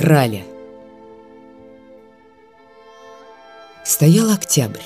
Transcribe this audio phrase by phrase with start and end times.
[0.00, 0.46] Краля.
[3.84, 4.80] Стоял октябрь.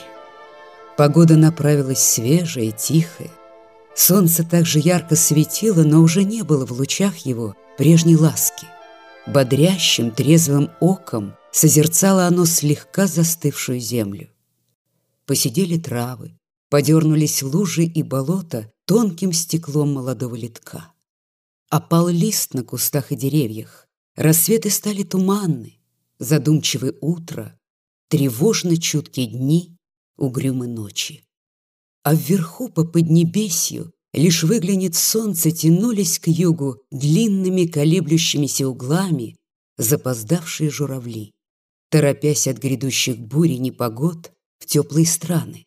[0.96, 3.30] Погода направилась свежая, тихая.
[3.94, 8.66] Солнце также ярко светило, но уже не было в лучах его прежней ласки.
[9.24, 14.30] Бодрящим, трезвым оком созерцало оно слегка застывшую землю.
[15.26, 16.36] Посидели травы,
[16.70, 20.92] подернулись лужи и болота тонким стеклом молодого литка.
[21.70, 23.83] Опал лист на кустах и деревьях,
[24.16, 25.80] Рассветы стали туманны,
[26.20, 27.58] задумчивы утро,
[28.08, 29.76] Тревожны чуткие дни,
[30.16, 31.24] угрюмы ночи.
[32.04, 39.36] А вверху по поднебесью Лишь выглянет солнце, тянулись к югу Длинными колеблющимися углами
[39.78, 41.32] Запоздавшие журавли,
[41.90, 45.64] Торопясь от грядущих бурь и непогод В теплые страны.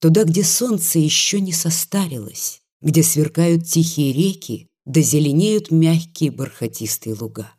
[0.00, 7.55] Туда, где солнце еще не состарилось, Где сверкают тихие реки, Да зеленеют мягкие бархатистые луга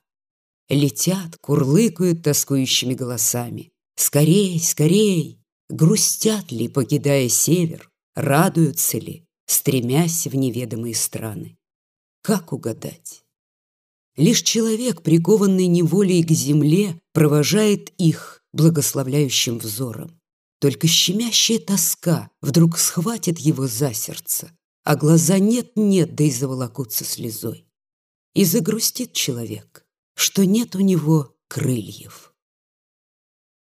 [0.75, 3.71] летят, курлыкают тоскующими голосами.
[3.95, 5.39] Скорей, скорей!
[5.69, 11.57] Грустят ли, покидая север, радуются ли, стремясь в неведомые страны?
[12.21, 13.23] Как угадать?
[14.15, 20.19] Лишь человек, прикованный неволей к земле, провожает их благословляющим взором.
[20.59, 24.51] Только щемящая тоска вдруг схватит его за сердце,
[24.83, 27.67] а глаза нет-нет, да и заволокутся слезой.
[28.33, 29.85] И загрустит человек,
[30.17, 32.33] что нет у него крыльев.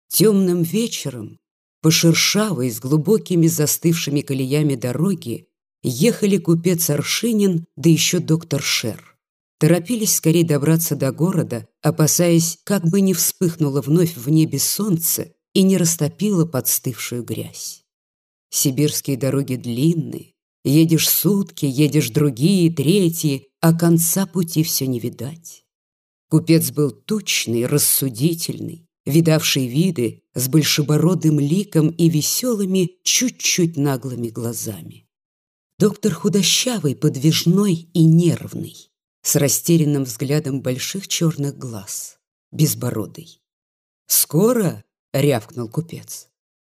[0.08, 1.38] Темным вечером
[1.82, 5.48] по шершавой с глубокими застывшими колеями дороги
[5.82, 9.18] ехали купец Аршинин, да еще доктор Шер.
[9.58, 15.62] Торопились скорее добраться до города, опасаясь, как бы не вспыхнуло вновь в небе солнце и
[15.62, 17.84] не растопило подстывшую грязь.
[18.48, 20.32] Сибирские дороги длинные,
[20.64, 25.65] едешь сутки, едешь другие, третьи, а конца пути все не видать.
[26.28, 35.06] Купец был тучный, рассудительный, видавший виды с большебородым ликом и веселыми, чуть-чуть наглыми глазами.
[35.78, 38.90] Доктор худощавый, подвижной и нервный,
[39.22, 42.18] с растерянным взглядом больших черных глаз,
[42.50, 43.40] безбородый.
[44.06, 46.28] «Скоро?»— рявкнул купец.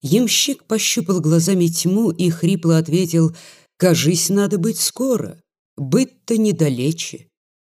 [0.01, 3.35] Ямщик пощупал глазами тьму и хрипло ответил,
[3.77, 5.41] «Кажись, надо быть скоро,
[5.75, 7.28] быть-то недалече».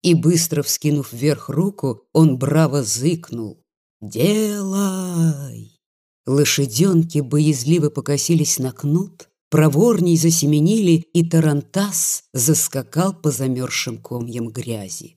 [0.05, 3.65] И быстро вскинув вверх руку, он браво зыкнул.
[4.03, 5.81] «Делай!»
[6.27, 15.17] Лошаденки боязливо покосились на кнут, проворней засеменили, и тарантас заскакал по замерзшим комьям грязи.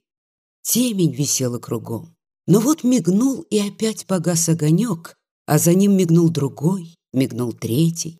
[0.61, 2.15] Темень висела кругом.
[2.45, 8.19] Но вот мигнул, и опять погас огонек, а за ним мигнул другой, мигнул третий.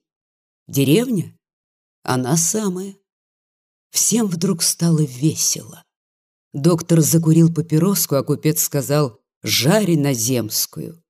[0.68, 1.34] Деревня?
[2.04, 2.98] Она самая.
[3.92, 5.82] Всем вдруг стало весело.
[6.58, 11.04] Доктор закурил папироску, а купец сказал «Жари на земскую».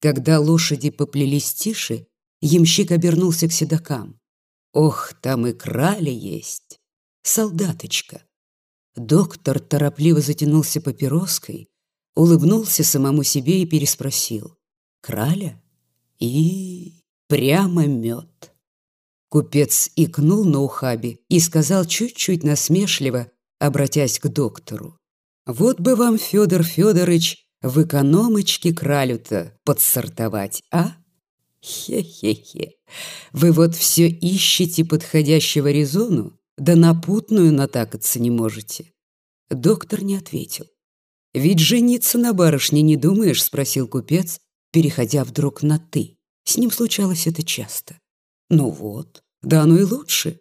[0.00, 2.06] Когда лошади поплелись тише,
[2.40, 4.18] ямщик обернулся к седокам.
[4.72, 6.80] «Ох, там и крали есть!
[7.22, 8.22] Солдаточка!»
[8.96, 11.68] Доктор торопливо затянулся папироской,
[12.14, 14.56] улыбнулся самому себе и переспросил.
[15.02, 15.62] «Краля?»
[16.18, 18.54] И прямо мед.
[19.28, 24.98] Купец икнул на ухабе и сказал чуть-чуть насмешливо, обратясь к доктору.
[25.46, 30.94] «Вот бы вам, Федор Федорович, в экономочке кралю-то подсортовать, а?
[31.60, 32.72] Хе-хе-хе.
[33.32, 38.92] Вы вот все ищете подходящего резону, да напутную натакаться не можете».
[39.50, 40.66] Доктор не ответил.
[41.34, 44.40] «Ведь жениться на барышне не думаешь?»— спросил купец,
[44.72, 46.18] переходя вдруг на «ты».
[46.44, 47.98] С ним случалось это часто.
[48.50, 50.40] «Ну вот, да оно и лучше.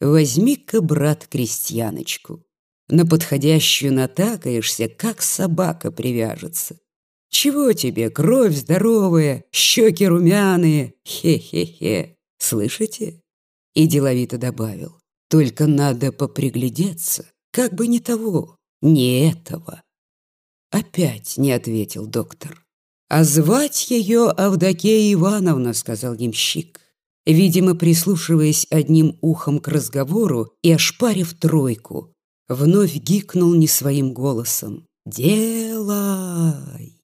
[0.00, 2.44] Возьми-ка, брат, крестьяночку.
[2.90, 6.76] На подходящую натакаешься, как собака привяжется.
[7.28, 12.16] Чего тебе, кровь здоровая, щеки румяные, хе-хе-хе.
[12.38, 13.22] Слышите?
[13.74, 14.96] И деловито добавил.
[15.28, 19.82] Только надо поприглядеться, как бы не того, не этого.
[20.72, 22.64] Опять не ответил доктор.
[23.08, 26.80] «А звать ее Авдокея Ивановна»,— сказал ямщик,
[27.26, 32.14] видимо, прислушиваясь одним ухом к разговору и ошпарив тройку,
[32.50, 34.86] вновь гикнул не своим голосом.
[35.06, 37.00] «Делай!»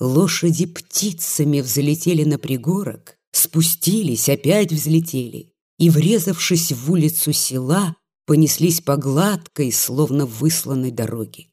[0.00, 7.96] Лошади птицами взлетели на пригорок, спустились, опять взлетели и, врезавшись в улицу села,
[8.26, 11.46] понеслись по гладкой, словно высланной дороге.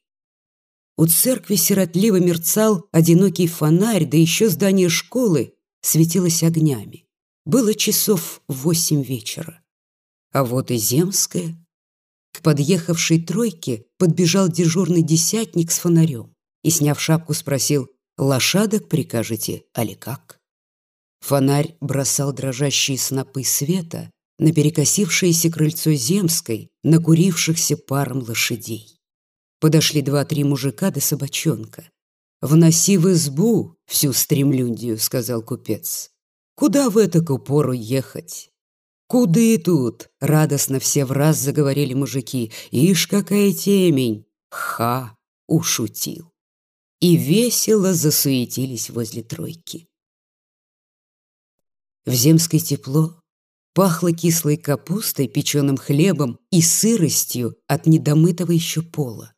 [0.96, 7.06] У церкви сиротливо мерцал одинокий фонарь, да еще здание школы светилось огнями.
[7.44, 9.60] Было часов восемь вечера.
[10.32, 11.63] А вот и Земская
[12.34, 16.34] к подъехавшей тройке подбежал дежурный десятник с фонарем.
[16.64, 17.88] и, сняв шапку, спросил
[18.18, 20.40] «Лошадок прикажете, али как?»
[21.20, 28.98] Фонарь бросал дрожащие снопы света на перекосившееся крыльцо земской, накурившихся паром лошадей.
[29.60, 31.88] Подошли два-три мужика да собачонка.
[32.40, 36.10] «Вноси в избу всю стремлюндию»,— сказал купец.
[36.56, 38.50] «Куда в эту пору ехать?»
[39.14, 42.50] «Куды тут?»— радостно все в раз заговорили мужики.
[42.72, 45.16] «Ишь, какая темень!» «Ха!»—
[45.46, 46.32] ушутил.
[46.98, 49.86] И весело засуетились возле тройки.
[52.04, 53.14] В земской тепло
[53.72, 59.32] пахло кислой капустой, печеным хлебом и сыростью от недомытого еще пола.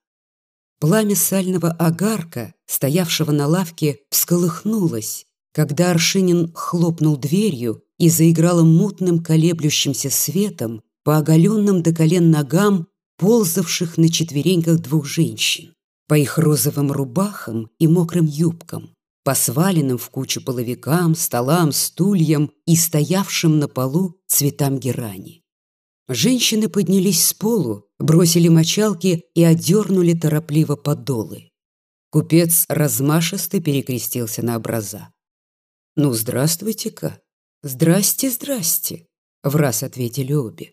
[0.81, 10.11] Пламя сального огарка, стоявшего на лавке, всколыхнулось, когда Аршинин хлопнул дверью и заиграла мутным колеблющимся
[10.11, 12.89] светом по оголенным до колен ногам
[13.19, 15.75] ползавших на четвереньках двух женщин,
[16.09, 18.91] по их розовым рубахам и мокрым юбкам,
[19.25, 25.43] по сваленным в кучу половикам, столам, стульям и стоявшим на полу цветам герани.
[26.09, 31.51] Женщины поднялись с полу, бросили мочалки и одернули торопливо подолы.
[32.11, 35.09] Купец размашисто перекрестился на образа.
[35.97, 37.21] «Ну, здравствуйте-ка!»
[37.62, 39.06] «Здрасте, здрасте!»—
[39.43, 40.73] враз ответили обе.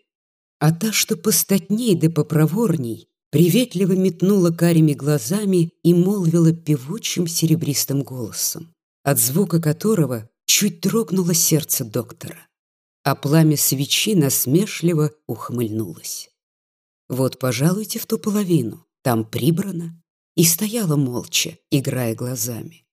[0.59, 8.73] А та, что постатней да попроворней, приветливо метнула карими глазами и молвила певучим серебристым голосом,
[9.03, 12.47] от звука которого чуть дрогнуло сердце доктора,
[13.03, 16.29] а пламя свечи насмешливо ухмыльнулось.
[17.09, 19.99] «Вот, пожалуйте в ту половину, там прибрано»,
[20.35, 22.85] и стояла молча, играя глазами.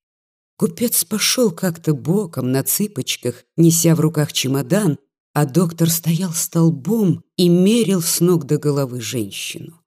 [0.61, 4.99] Купец пошел как-то боком на цыпочках, неся в руках чемодан,
[5.33, 9.81] а доктор стоял столбом и мерил с ног до головы женщину.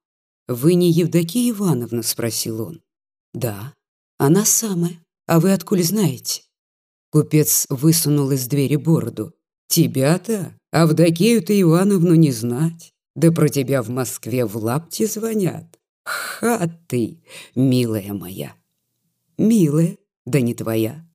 [0.48, 2.82] «Вы не Евдокия Ивановна?»— спросил он.
[3.32, 3.72] «Да,
[4.18, 4.98] она самая.
[5.28, 6.42] А вы откуда знаете?»
[7.12, 9.32] Купец высунул из двери бороду.
[9.68, 12.92] «Тебя-то, Авдокею-то Ивановну не знать.
[13.14, 15.78] Да про тебя в Москве в лапте звонят.
[16.04, 17.22] Ха ты,
[17.54, 18.56] милая моя!»
[19.38, 21.06] «Милая, да не твоя.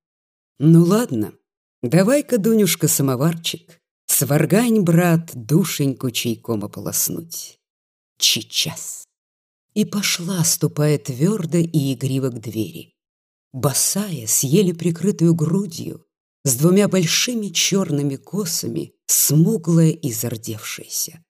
[0.59, 1.33] Ну ладно,
[1.81, 7.59] давай-ка, Дунюшка, самоварчик, сваргань, брат, душеньку чайком ополоснуть.
[8.17, 9.06] Чичас.
[9.73, 12.95] И пошла, ступая твердо и игриво к двери.
[13.53, 16.06] Босая, с еле прикрытую грудью,
[16.44, 21.23] с двумя большими черными косами, смуглая и зардевшаяся.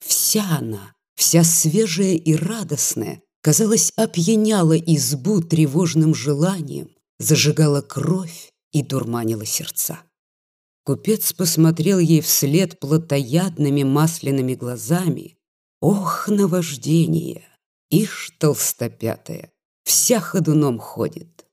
[0.00, 6.90] Вся она, вся свежая и радостная, казалось, опьяняла избу тревожным желанием,
[7.20, 10.00] зажигала кровь и дурманила сердца.
[10.84, 15.36] Купец посмотрел ей вслед плотоядными масляными глазами.
[15.80, 17.46] Ох, наваждение!
[17.90, 19.52] Ишь, толстопятая,
[19.84, 21.46] вся ходуном ходит.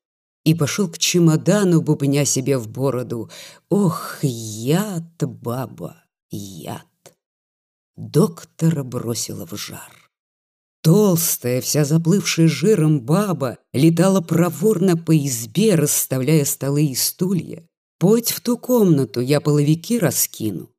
[0.46, 3.30] И пошел к чемодану, бубня себе в бороду.
[3.70, 6.86] Ох, яд, баба, яд!
[7.98, 10.07] Доктора бросила в жар.
[10.88, 17.68] Толстая, вся заплывшая жиром баба летала проворно по избе, расставляя столы и стулья.
[18.00, 20.72] «Подь в ту комнату, я половики раскину».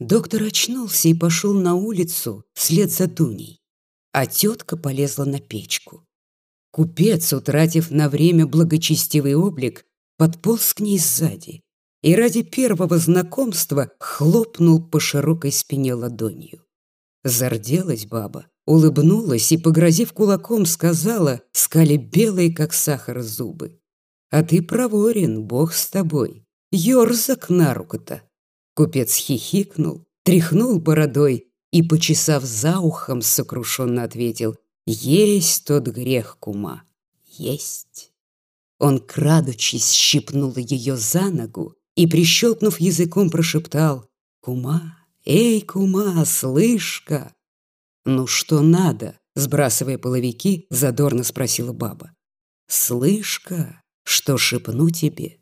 [0.00, 3.60] Доктор очнулся и пошел на улицу вслед за Дуней,
[4.10, 6.04] а тетка полезла на печку.
[6.72, 11.62] Купец, утратив на время благочестивый облик, подполз к ней сзади
[12.02, 16.64] и ради первого знакомства хлопнул по широкой спине ладонью.
[17.22, 23.78] Зарделась баба, улыбнулась и, погрозив кулаком, сказала, скали белые, как сахар, зубы.
[24.30, 28.22] «А ты проворен, бог с тобой, ерзак на руку-то».
[28.74, 36.84] Купец хихикнул, тряхнул бородой и, почесав за ухом, сокрушенно ответил, «Есть тот грех, кума,
[37.26, 38.12] есть».
[38.78, 44.08] Он, крадучись, щипнул ее за ногу и, прищелкнув языком, прошептал,
[44.40, 47.34] «Кума, эй, кума, слышка,
[48.04, 52.12] «Ну что надо?»— сбрасывая половики, задорно спросила баба.
[52.68, 55.38] «Слышка, что шепну тебе?»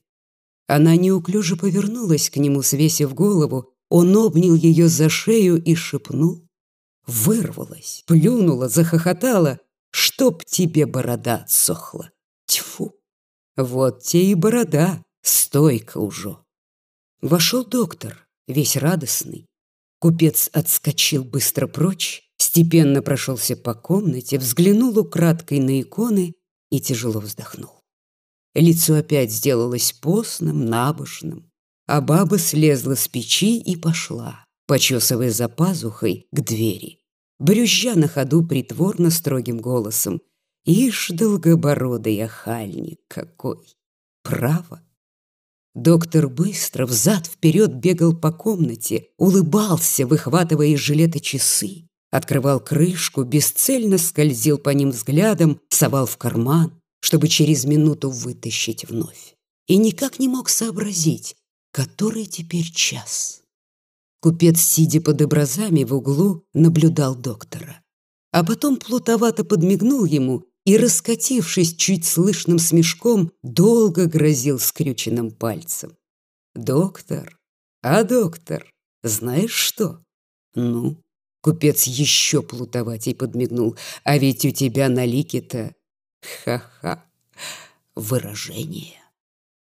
[0.67, 6.47] Она неуклюже повернулась к нему, свесив голову, он обнял ее за шею и шепнул.
[7.07, 9.59] Вырвалась, плюнула, захохотала.
[9.93, 12.13] «Чтоб тебе борода отсохла!»
[12.51, 12.97] Тьфу!
[13.57, 16.37] Вот те и борода, стойка уже.
[17.21, 19.47] Вошел доктор, весь радостный.
[20.01, 26.37] Купец отскочил быстро прочь, Степенно прошелся по комнате, взглянул украдкой на иконы
[26.71, 27.83] и тяжело вздохнул.
[28.55, 31.53] Лицо опять сделалось постным, набожным,
[31.87, 37.01] а баба слезла с печи и пошла, почесывая за пазухой, к двери,
[37.39, 40.23] брюзжа на ходу притворно строгим голосом.
[40.65, 43.77] Ишь, долгобородый охальник какой!
[44.23, 44.81] Право!
[45.75, 54.59] Доктор быстро взад-вперед бегал по комнате, улыбался, выхватывая из жилета часы, открывал крышку, бесцельно скользил
[54.59, 59.37] по ним взглядом, совал в карман, чтобы через минуту вытащить вновь.
[59.67, 61.37] И никак не мог сообразить,
[61.73, 63.43] который теперь час.
[64.21, 67.81] Купец, сидя под образами в углу, наблюдал доктора.
[68.33, 75.97] А потом плутовато подмигнул ему и, раскатившись чуть слышным смешком, долго грозил скрюченным пальцем.
[76.55, 77.39] «Доктор,
[77.83, 78.71] а доктор,
[79.03, 80.03] знаешь что?»
[80.55, 81.01] «Ну?»
[81.43, 83.77] Купец еще плутоватей подмигнул.
[84.05, 85.75] «А ведь у тебя на лике-то...
[86.45, 87.05] Ха-ха!
[87.95, 89.01] Выражение!»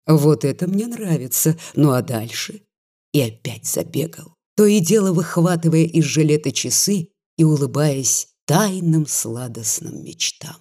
[0.06, 1.56] «Вот это мне нравится!
[1.74, 2.62] Ну а дальше?»
[3.12, 10.56] И опять забегал, то и дело выхватывая из жилета часы и улыбаясь тайным сладостным мечтам.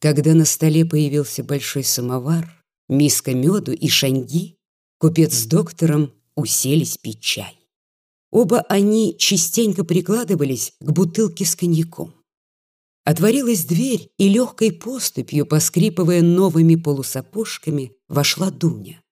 [0.00, 4.56] Когда на столе появился большой самовар, миска меду и шаньги,
[4.98, 7.57] купец с доктором уселись пить чай.
[8.30, 12.14] Оба они частенько прикладывались к бутылке с коньяком.
[13.04, 19.02] Отворилась дверь, и легкой поступью, поскрипывая новыми полусапожками, вошла Дуня.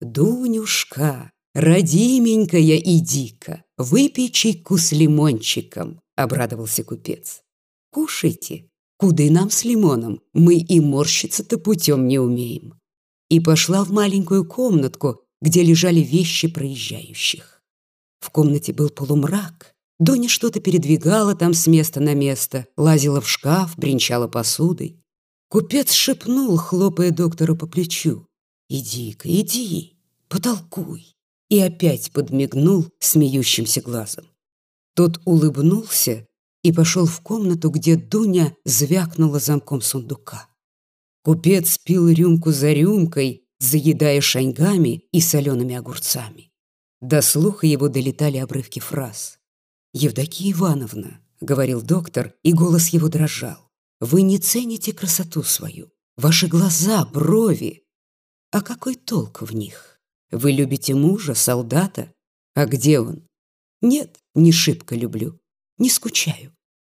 [0.00, 7.42] «Дунюшка, родименькая иди-ка, выпей чайку с лимончиком»,— обрадовался купец.
[7.90, 10.20] «Кушайте, Куды нам с лимоном?
[10.32, 12.80] Мы и морщиться-то путем не умеем.
[13.28, 17.57] И пошла в маленькую комнатку, где лежали вещи проезжающих.
[18.20, 19.74] В комнате был полумрак.
[19.98, 25.02] Доня что-то передвигала там с места на место, лазила в шкаф, бренчала посудой.
[25.48, 28.26] Купец шепнул, хлопая доктору по плечу.
[28.68, 29.98] «Иди-ка, иди,
[30.28, 31.16] потолкуй!»
[31.48, 34.26] И опять подмигнул смеющимся глазом.
[34.94, 36.26] Тот улыбнулся
[36.62, 40.48] и пошел в комнату, где Дуня звякнула замком сундука.
[41.22, 46.47] Купец пил рюмку за рюмкой, заедая шаньгами и солеными огурцами.
[47.00, 49.38] До слуха его долетали обрывки фраз.
[49.92, 57.04] «Евдокия Ивановна»,— говорил доктор, и голос его дрожал, «вы не цените красоту свою, ваши глаза,
[57.04, 57.84] брови.
[58.50, 60.00] А какой толк в них?
[60.30, 62.12] Вы любите мужа, солдата?
[62.54, 63.26] А где он?
[63.80, 65.38] Нет, не шибко люблю
[65.78, 66.54] не скучаю.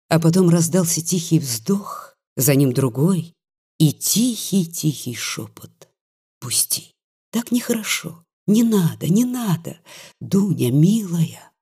[0.08, 3.34] А потом раздался тихий вздох, за ним другой
[3.78, 5.88] и тихий-тихий шепот.
[6.40, 6.92] Пусти,
[7.30, 9.78] так нехорошо, не надо, не надо,
[10.20, 11.52] Дуня, милая.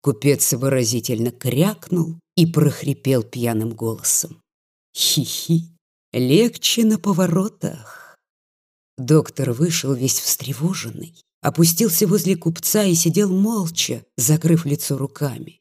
[0.00, 4.40] Купец выразительно крякнул и прохрипел пьяным голосом.
[4.96, 5.76] Хи-хи,
[6.12, 8.16] легче на поворотах.
[8.96, 15.60] Доктор вышел весь встревоженный, опустился возле купца и сидел молча, закрыв лицо руками.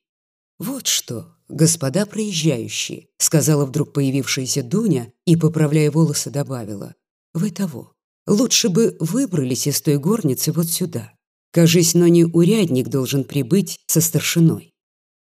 [0.58, 6.96] «Вот что, господа проезжающие»,— сказала вдруг появившаяся Дуня и, поправляя волосы, добавила.
[7.34, 7.97] «Вы того.
[8.28, 11.14] Лучше бы выбрались из той горницы вот сюда.
[11.52, 14.72] Кажись, но не урядник должен прибыть со старшиной».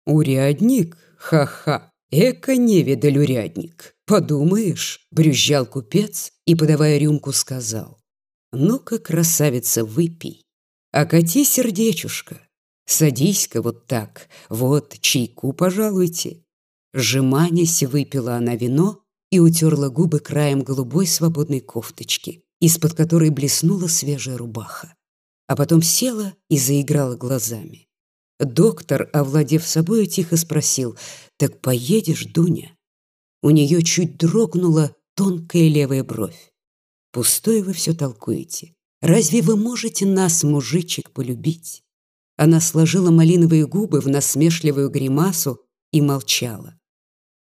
[0.06, 0.96] «Урядник?
[1.18, 1.90] Ха-ха!
[2.10, 3.94] Эко невидаль урядник!
[4.06, 7.98] Подумаешь!»— брюзжал купец и, подавая рюмку, сказал.
[8.52, 10.42] «Ну-ка, красавица, выпей.
[10.92, 12.40] Окати сердечушка,
[12.86, 16.44] Садись-ка вот так, вот, чайку пожалуйте.
[16.92, 24.38] Сжиманясь, выпила она вино и утерла губы краем голубой свободной кофточки, из-под которой блеснула свежая
[24.38, 24.94] рубаха.
[25.48, 27.88] А потом села и заиграла глазами.
[28.38, 30.96] Доктор, овладев собою, тихо спросил,
[31.38, 32.76] «Так поедешь, Дуня?»
[33.42, 36.52] У нее чуть дрогнула тонкая левая бровь.
[37.10, 38.74] «Пустое вы все толкуете.
[39.00, 41.82] Разве вы можете нас, мужичек, полюбить?»
[42.36, 45.60] Она сложила малиновые губы в насмешливую гримасу
[45.92, 46.78] и молчала.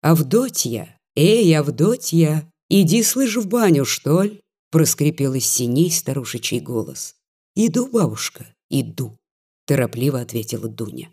[0.01, 0.99] «Авдотья!
[1.15, 2.51] Эй, Авдотья!
[2.71, 7.17] Иди, слышь, в баню, что ли?» Проскрипел из синей старушечий голос.
[7.55, 9.19] «Иду, бабушка, иду»,—
[9.67, 11.11] торопливо ответила Дуня.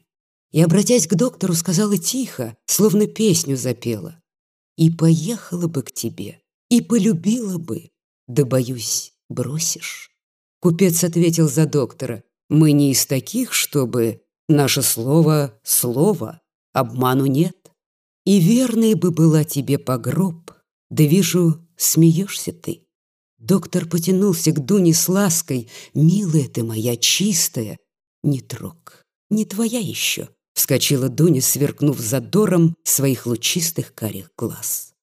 [0.52, 4.22] И, обратясь к доктору, сказала тихо, словно песню запела.
[4.78, 7.90] «И поехала бы к тебе, и полюбила бы,
[8.28, 10.12] да, боюсь, бросишь».
[10.60, 12.24] Купец ответил за доктора.
[12.50, 16.42] Мы не из таких, чтобы наше слово— слово,
[16.74, 17.72] обману нет.
[18.26, 20.52] И верной бы была тебе погроб,
[20.90, 22.87] да вижу, смеешься ты.
[23.38, 25.70] Доктор потянулся к Дуне с лаской.
[25.94, 27.78] «Милая ты моя, чистая!»
[28.24, 34.94] «Не трог, не твоя еще!» Вскочила Дуня, сверкнув задором своих лучистых карих глаз.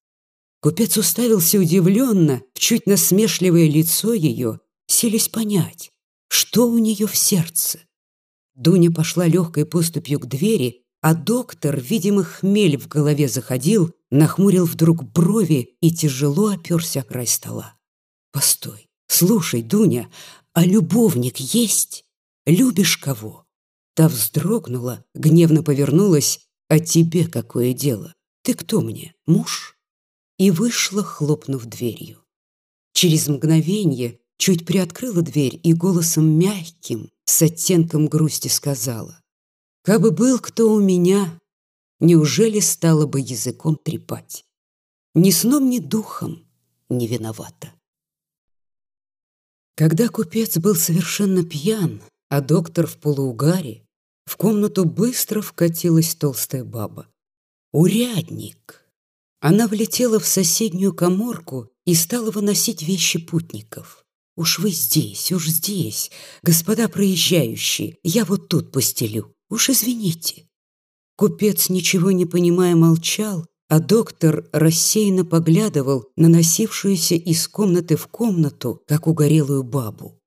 [0.59, 5.91] Купец уставился удивленно в чуть насмешливое лицо ее, селись понять,
[6.27, 7.79] что у нее в сердце?
[8.55, 15.03] Дуня пошла легкой поступью к двери, а доктор, видимо, хмель в голове заходил, нахмурил вдруг
[15.03, 17.74] брови и тяжело оперся край стола.
[18.35, 20.11] «Постой, слушай, Дуня,
[20.51, 22.03] а любовник есть?
[22.45, 23.45] Любишь кого?»
[23.93, 26.41] Та вздрогнула, гневно повернулась.
[26.67, 28.13] «А тебе какое дело?
[28.41, 29.77] Ты кто мне, муж?»
[30.37, 32.25] И вышла, хлопнув дверью.
[32.91, 39.21] Через мгновение чуть приоткрыла дверь и голосом мягким, с оттенком грусти сказала.
[39.81, 41.39] Кабы был кто у меня,
[42.01, 44.43] неужели стало бы языком трепать?
[45.13, 46.45] Ни сном, ни духом
[46.89, 47.71] не виновата.
[49.75, 53.85] Когда купец был совершенно пьян, а доктор в полуугаре,
[54.25, 57.07] в комнату быстро вкатилась толстая баба.
[57.71, 58.81] Урядник!
[59.41, 64.03] Она влетела в соседнюю коморку и стала выносить вещи путников.
[64.37, 69.35] «Уж вы здесь, уж здесь, господа проезжающие, я вот тут постелю».
[69.49, 70.47] Уж извините.
[71.15, 78.81] Купец, ничего не понимая, молчал, а доктор рассеянно поглядывал на носившуюся из комнаты в комнату,
[78.87, 80.19] как угорелую бабу.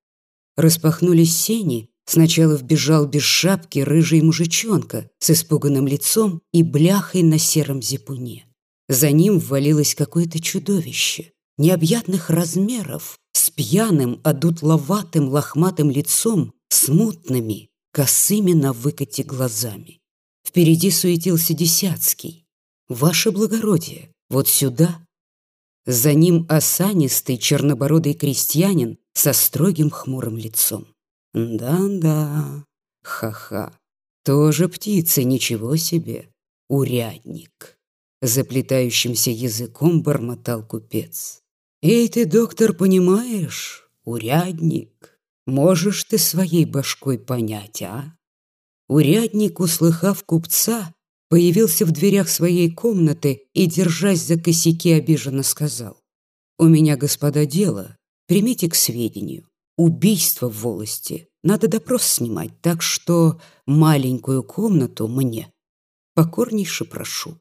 [0.57, 7.81] Распахнулись сени, сначала вбежал без шапки рыжий мужичонка с испуганным лицом и бляхой на сером
[7.81, 8.47] зипуне.
[8.89, 18.73] За ним ввалилось какое-то чудовище, необъятных размеров, с пьяным, одутловатым, лохматым лицом, смутными, косыми на
[18.73, 20.01] выкате глазами.
[20.47, 22.48] Впереди суетился Десяцкий.
[22.89, 25.05] «Ваше благородие, вот сюда!»
[25.87, 30.87] За ним осанистый чернобородый крестьянин со строгим хмурым лицом.
[31.33, 32.65] «Да-да,
[33.03, 33.73] ха-ха,
[34.25, 36.31] тоже птица, ничего себе,
[36.69, 37.79] урядник!»
[38.21, 41.41] Заплетающимся языком бормотал купец.
[41.83, 45.19] «Эй ты, доктор, понимаешь, урядник!»
[45.49, 48.15] Можешь ты своей башкой понять, а?
[48.87, 50.95] Урядник, услыхав купца,
[51.29, 56.01] появился в дверях своей комнаты и, держась за косяки, обиженно сказал.
[56.59, 57.97] «У меня, господа, дело.
[58.27, 59.49] Примите к сведению.
[59.77, 61.29] Убийство в волости.
[61.43, 65.53] Надо допрос снимать, так что маленькую комнату мне.
[66.15, 67.39] Покорнейше прошу».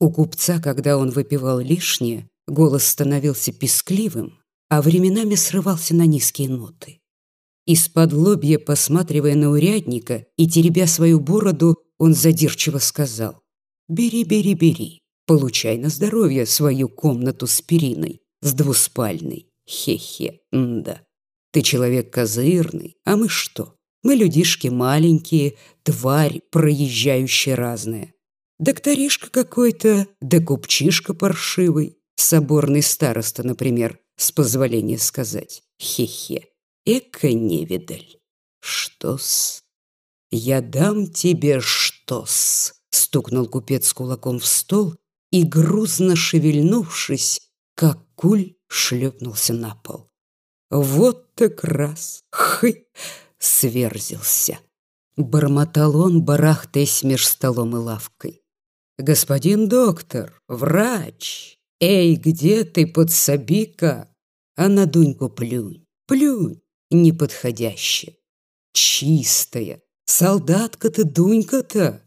[0.00, 4.38] У купца, когда он выпивал лишнее, голос становился пескливым,
[4.68, 7.00] а временами срывался на низкие ноты.
[7.66, 13.44] Из-под лобья, посматривая на урядника и теребя свою бороду, он задирчиво сказал.
[13.88, 15.02] «Бери, бери, бери.
[15.24, 19.46] Получай на здоровье свою комнату с периной, с двуспальной.
[19.68, 21.00] Хе-хе, да.
[21.52, 23.76] Ты человек козырный, а мы что?
[24.02, 28.12] Мы людишки маленькие, тварь, проезжающая разная.
[28.58, 35.62] Докторишка какой-то, да купчишка паршивый, соборный староста, например, с позволения сказать.
[35.80, 36.48] Хе-хе.
[36.84, 38.16] Эка невидаль.
[38.58, 39.62] Что-с?
[40.34, 42.74] Я дам тебе что-с?
[42.90, 44.94] Стукнул купец кулаком в стол
[45.30, 50.10] и, грузно шевельнувшись, как куль шлепнулся на пол.
[50.70, 52.86] Вот так раз, хы,
[53.38, 54.58] сверзился.
[55.16, 58.42] Бормотал он, барахтаясь меж столом и лавкой.
[58.96, 64.08] «Господин доктор, врач, эй, где ты, подсоби-ка?
[64.56, 68.16] А на Дуньку плюнь, плюнь, неподходящая.
[68.72, 69.82] Чистая,
[70.12, 72.02] солдатка-то Дунька-то.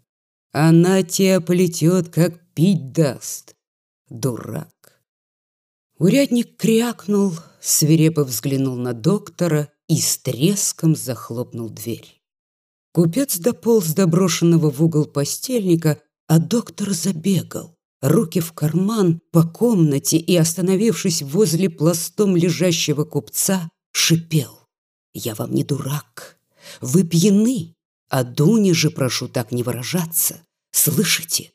[0.52, 3.56] Она тебя полетет, как пить даст.
[4.10, 5.02] Дурак.
[5.98, 12.22] Урядник крякнул, свирепо взглянул на доктора и с треском захлопнул дверь.
[12.94, 20.18] Купец дополз до брошенного в угол постельника, а доктор забегал, руки в карман по комнате
[20.18, 24.68] и, остановившись возле пластом лежащего купца, шипел.
[25.14, 26.38] Я вам не дурак.
[26.82, 27.75] Вы пьяны.
[28.10, 30.46] А Дуне же прошу так не выражаться.
[30.72, 31.52] Слышите?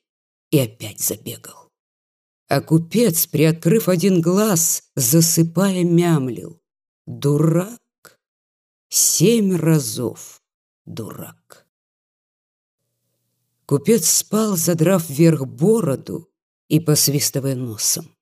[0.50, 1.68] И опять забегал.
[2.48, 6.60] А купец, приоткрыв один глаз, засыпая, мямлил.
[7.06, 7.78] Дурак.
[8.88, 10.40] Семь разов
[10.84, 11.66] дурак.
[13.66, 16.28] Купец спал, задрав вверх бороду
[16.68, 18.16] и посвистывая носом.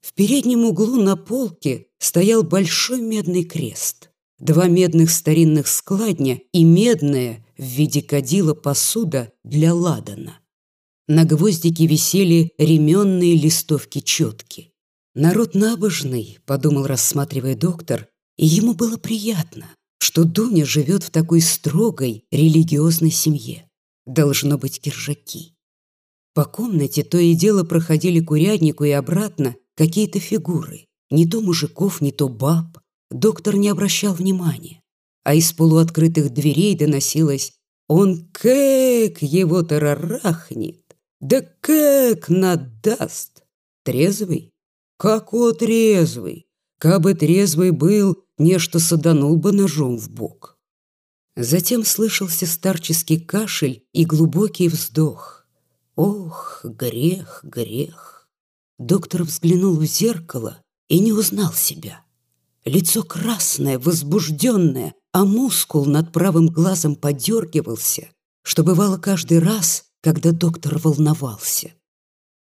[0.00, 7.46] В переднем углу на полке стоял большой медный крест два медных старинных складня и медная
[7.62, 10.40] в виде кадила посуда для ладана.
[11.06, 14.72] На гвоздике висели ременные листовки четки.
[15.14, 22.24] Народ набожный, подумал, рассматривая доктор, и ему было приятно, что Дуня живет в такой строгой
[22.32, 23.68] религиозной семье.
[24.06, 25.54] Должно быть киржаки.
[26.34, 30.86] По комнате то и дело проходили к уряднику и обратно какие-то фигуры.
[31.10, 32.78] Не то мужиков, не то баб
[33.12, 34.81] доктор не обращал внимания,
[35.24, 37.52] а из полуоткрытых дверей доносилось
[37.88, 43.44] Он как его тарарахнет, да как надаст.
[43.84, 44.52] Трезвый?
[44.96, 46.46] Как о трезвый?
[46.78, 50.58] Кабы трезвый был, нечто саданул бы ножом в бок.
[51.36, 55.46] Затем слышался старческий кашель и глубокий вздох.
[55.96, 58.28] Ох, грех, грех.
[58.78, 62.04] Доктор взглянул в зеркало и не узнал себя.
[62.64, 68.08] Лицо красное, возбужденное, а мускул над правым глазом подергивался,
[68.42, 71.72] что бывало каждый раз, когда доктор волновался.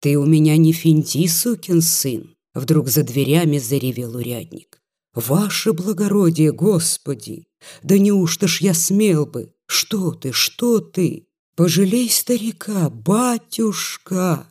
[0.01, 4.79] «Ты у меня не финти, сукин сын!» Вдруг за дверями заревел урядник.
[5.15, 7.47] «Ваше благородие, Господи!
[7.81, 9.53] Да неужто ж я смел бы?
[9.65, 11.27] Что ты, что ты?
[11.55, 14.47] Пожалей старика, батюшка!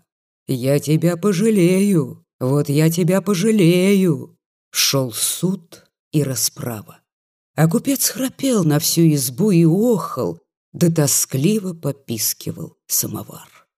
[0.48, 4.36] Я тебя пожалею, вот я тебя пожалею!»
[4.72, 7.00] Шел суд и расправа.
[7.54, 10.40] А купец храпел на всю избу и охал,
[10.72, 13.68] да тоскливо попискивал самовар.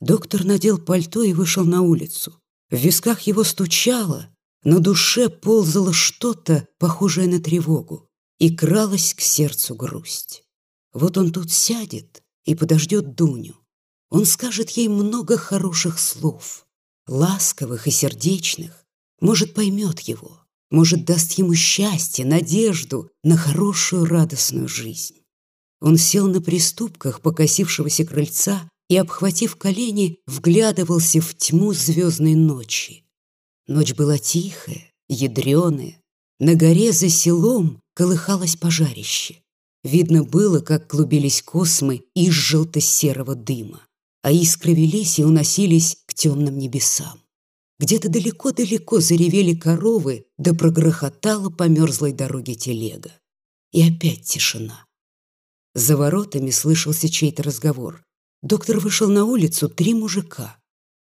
[0.00, 2.40] Доктор надел пальто и вышел на улицу.
[2.70, 4.28] В висках его стучало,
[4.62, 10.44] на душе ползало что-то, похожее на тревогу, и кралась к сердцу грусть.
[10.92, 13.56] Вот он тут сядет и подождет Дуню.
[14.10, 16.66] Он скажет ей много хороших слов,
[17.08, 18.83] ласковых и сердечных,
[19.20, 25.16] может, поймет его, может, даст ему счастье, надежду на хорошую радостную жизнь.
[25.80, 33.04] Он сел на приступках покосившегося крыльца и, обхватив колени, вглядывался в тьму звездной ночи.
[33.66, 36.00] Ночь была тихая, ядреная.
[36.38, 39.42] На горе за селом колыхалось пожарище.
[39.82, 43.80] Видно было, как клубились космы из желто-серого дыма,
[44.22, 47.23] а искры велись и уносились к темным небесам.
[47.84, 53.12] Где-то далеко-далеко заревели коровы, да прогрохотала по мерзлой дороге телега.
[53.72, 54.86] И опять тишина.
[55.74, 58.02] За воротами слышался чей-то разговор.
[58.40, 60.56] Доктор вышел на улицу, три мужика.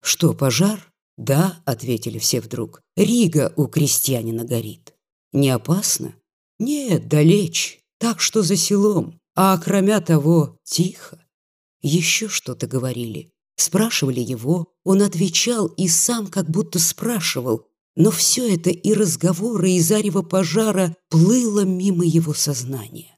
[0.02, 2.82] «Что, пожар?» «Да»,— ответили все вдруг.
[2.98, 4.96] «Рига у крестьянина горит».
[5.32, 6.16] «Не опасно?»
[6.58, 11.24] «Нет, далече, так что за селом, а кроме того тихо».
[11.84, 13.33] Еще что-то говорили.
[13.56, 19.80] Спрашивали его, он отвечал и сам как будто спрашивал, но все это и разговоры, и
[19.80, 23.18] зарево пожара плыло мимо его сознания.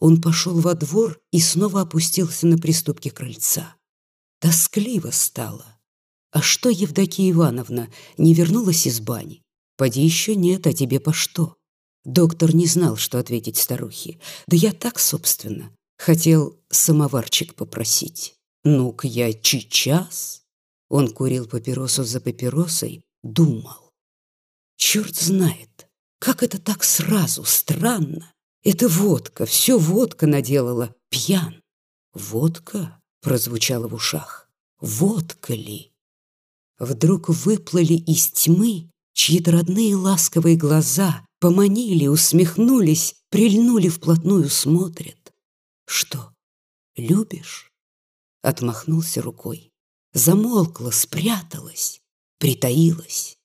[0.00, 3.76] Он пошел во двор и снова опустился на приступке крыльца.
[4.40, 5.64] Тоскливо стало.
[6.30, 9.42] А что Евдокия Ивановна не вернулась из бани?
[9.76, 11.56] Поди еще нет, а тебе по что?
[12.04, 14.18] Доктор не знал, что ответить старухе.
[14.46, 18.33] Да я так, собственно, хотел самоварчик попросить.
[18.64, 20.42] Ну-ка я сейчас.
[20.88, 23.92] Он курил папиросу за папиросой, думал.
[24.76, 28.32] Черт знает, как это так сразу, странно.
[28.62, 31.62] Это водка, все водка наделала, пьян.
[32.14, 34.48] Водка прозвучала в ушах.
[34.80, 35.92] Водка ли?
[36.78, 45.32] Вдруг выплыли из тьмы чьи-то родные ласковые глаза, поманили, усмехнулись, прильнули вплотную, смотрят.
[45.86, 46.32] Что,
[46.96, 47.73] любишь?
[48.44, 49.72] Отмахнулся рукой.
[50.12, 52.00] Замолкла, спряталась,
[52.38, 53.36] притаилась.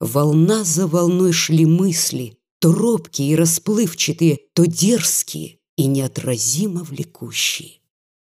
[0.00, 7.80] Волна за волной шли мысли, то робкие и расплывчатые, то дерзкие и неотразимо влекущие.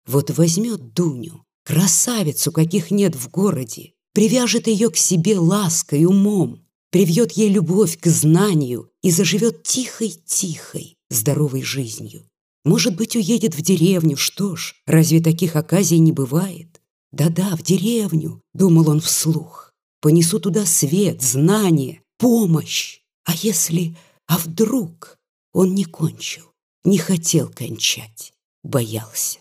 [0.06, 7.32] Вот возьмет Дуню, красавицу, каких нет в городе, привяжет ее к себе лаской, умом, привьет
[7.34, 12.29] ей любовь к знанию и заживет тихой-тихой, здоровой жизнью.
[12.70, 16.80] Может быть, уедет в деревню, что ж, разве таких оказий не бывает?
[17.12, 19.74] Да-да, в деревню, думал он вслух.
[20.02, 23.02] Понесу туда свет, знание, помощь.
[23.26, 25.18] А если, а вдруг
[25.52, 26.46] он не кончил,
[26.84, 29.40] не хотел кончать, боялся.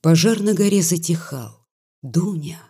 [0.00, 1.66] Пожар на горе затихал.
[2.00, 2.62] Дуня,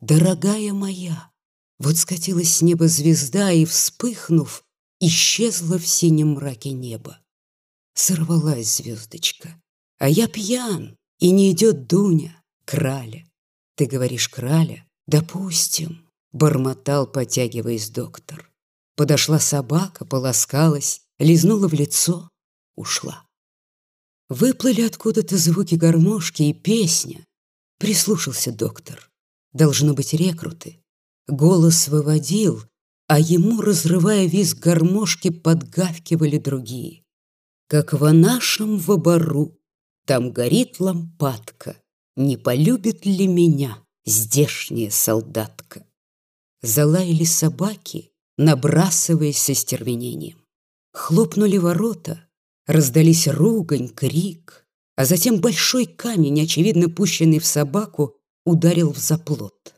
[0.00, 1.30] дорогая моя,
[1.78, 4.64] вот скатилась с неба звезда и, вспыхнув,
[4.98, 7.21] исчезла в синем мраке неба.
[7.94, 9.60] Сорвалась звездочка.
[9.98, 13.24] А я пьян, и не идет Дуня, краля.
[13.76, 14.86] Ты говоришь, краля?
[15.06, 18.50] Допустим, бормотал, потягиваясь доктор.
[18.96, 22.28] Подошла собака, полоскалась, лизнула в лицо,
[22.76, 23.26] ушла.
[24.28, 27.24] Выплыли откуда-то звуки гармошки и песня.
[27.78, 29.10] Прислушался доктор.
[29.52, 30.80] Должно быть рекруты.
[31.28, 32.64] Голос выводил,
[33.06, 37.01] а ему, разрывая визг гармошки, подгавкивали другие.
[37.72, 39.58] Как в нашем вобору,
[40.04, 41.82] там горит лампадка,
[42.16, 45.86] Не полюбит ли меня здешняя солдатка?
[46.60, 50.36] Залаяли собаки, набрасываясь со стервенением.
[50.92, 52.28] Хлопнули ворота,
[52.66, 54.66] раздались ругань, крик.
[54.96, 59.74] а затем большой камень, очевидно пущенный в собаку, ударил в заплот.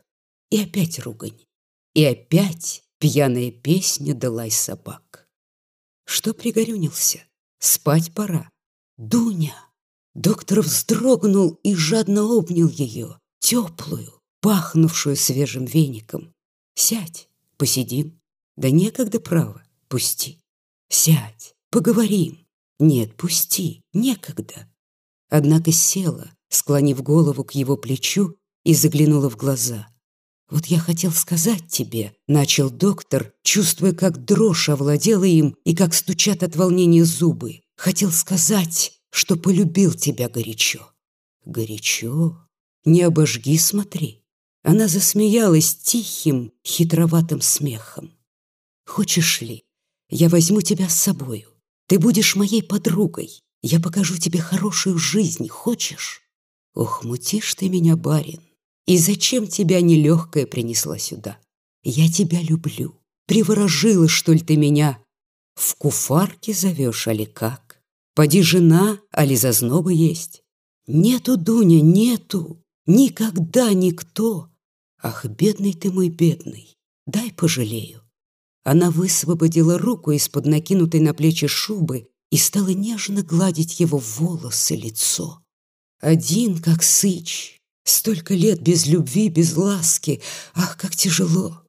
[0.49, 1.45] И опять ругань.
[1.93, 5.29] И опять пьяная песня далась собак.
[6.03, 7.23] Что пригорюнился?
[7.65, 8.51] Спать пора.
[8.97, 9.55] Дуня!
[10.13, 16.31] Доктор вздрогнул и жадно обнял ее, теплую, пахнувшую свежим веником.
[16.75, 18.21] «Сядь, посидим».
[18.55, 20.39] «Да некогда, право, пусти».
[20.89, 22.45] «Сядь, поговорим».
[22.77, 24.71] «Нет, пусти, некогда».
[25.29, 29.87] Однако села, склонив голову к его плечу и заглянула в глаза.
[30.49, 36.43] «Вот я хотел сказать тебе»,— начал доктор, чувствуя, как дрожь овладела им и как стучат
[36.43, 37.61] от волнения зубы.
[37.75, 40.91] «Хотел сказать, что полюбил тебя горячо».
[41.45, 42.37] «Горячо?
[42.85, 44.23] Не обожги, смотри».
[44.63, 48.13] Она засмеялась тихим, хитроватым смехом.
[48.85, 49.63] «Хочешь ли,
[50.09, 51.49] я возьму тебя с собою.
[51.87, 53.43] Ты будешь моей подругой.
[53.61, 55.47] Я покажу тебе хорошую жизнь.
[55.49, 56.21] Хочешь?»
[56.73, 58.44] «Ох, мутишь ты меня, барин.
[58.85, 61.39] И зачем тебя нелегкая принесла сюда?
[61.83, 62.95] Я тебя люблю.
[63.27, 64.99] Приворожила, что ли, ты меня?
[65.55, 67.81] В куфарке зовешь, али как?
[68.13, 70.43] Поди жена, али зазноба есть?
[70.87, 72.61] Нету, Дуня, нету.
[72.85, 74.49] Никогда никто.
[75.01, 76.75] Ах, бедный ты мой бедный,
[77.07, 78.01] дай пожалею.
[78.63, 85.43] Она высвободила руку из-под накинутой на плечи шубы и стала нежно гладить его волосы, лицо.
[85.99, 90.21] Один, как сыч, столько лет без любви, без ласки,
[90.53, 91.61] ах, как тяжело.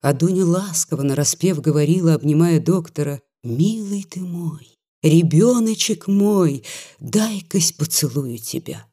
[0.00, 6.64] А Дуня ласково нараспев говорила, обнимая доктора, «Милый ты мой, ребеночек мой,
[6.98, 8.86] дай-кась поцелую тебя».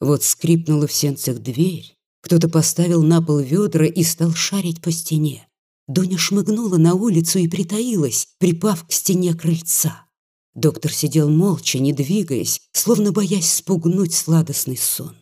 [0.00, 5.46] Вот скрипнула в сенцах дверь, кто-то поставил на пол ведра и стал шарить по стене.
[5.88, 10.06] Дуня шмыгнула на улицу и притаилась, припав к стене крыльца.
[10.54, 15.16] Доктор сидел молча, не двигаясь, словно боясь спугнуть сладостный сон.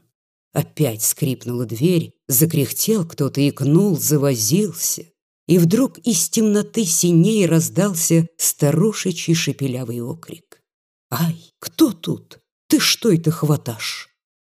[0.52, 5.04] Опять скрипнула дверь, закряхтел кто-то, икнул, завозился.
[5.46, 10.62] И вдруг из темноты синей раздался старушечий шепелявый окрик.
[11.10, 12.40] «Ай, кто тут?
[12.68, 14.08] Ты что это хваташь?»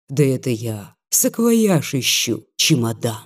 [0.10, 3.26] «Да это я, саквояж ищу, чемодан».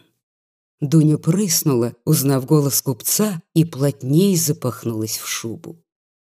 [0.79, 5.83] Дуня прыснула, узнав голос купца, и плотней запахнулась в шубу.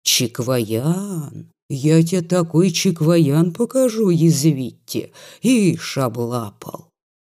[0.04, 1.52] «Чиквоян!
[1.70, 6.92] Я тебе такой чиквоян покажу, язвите!» И шаблапал.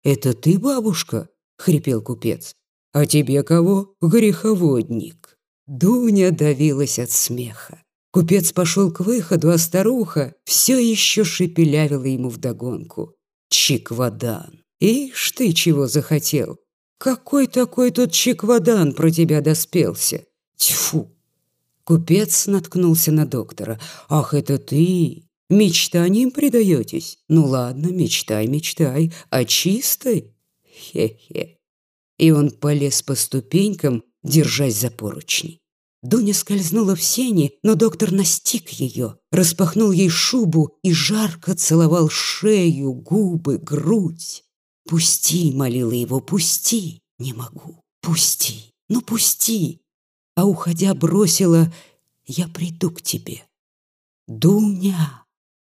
[0.04, 2.54] «Это ты, бабушка?»— хрипел купец.
[2.92, 5.36] «А тебе кого, греховодник?»
[5.66, 7.82] Дуня давилась от смеха.
[8.10, 13.14] Купец пошел к выходу, а старуха все еще шепелявила ему вдогонку.
[13.50, 14.62] «Чикводан!
[14.80, 16.58] Ишь ты чего захотел!
[16.98, 20.24] Какой такой тут чеквадан про тебя доспелся?
[20.56, 21.17] Тьфу!
[21.88, 23.80] Купец наткнулся на доктора.
[24.10, 25.24] Ах, это ты!
[25.48, 27.16] Мечтаниям предаетесь?
[27.28, 29.10] Ну ладно, мечтай, мечтай.
[29.30, 30.36] А чистой?
[30.70, 31.56] Хе-хе.
[32.18, 35.62] И он полез по ступенькам, держась за поручни.
[36.02, 42.92] Дуня скользнула в сени, но доктор настиг ее, распахнул ей шубу и жарко целовал шею,
[42.92, 44.44] губы, грудь.
[44.86, 47.80] «Пусти!»— молила его, «пусти!» «Не могу!
[48.02, 48.74] Пусти!
[48.90, 49.80] Ну, пусти!»
[50.38, 51.68] А уходя бросила,
[52.24, 53.42] «Я приду к тебе!»
[54.28, 55.24] «Дуня,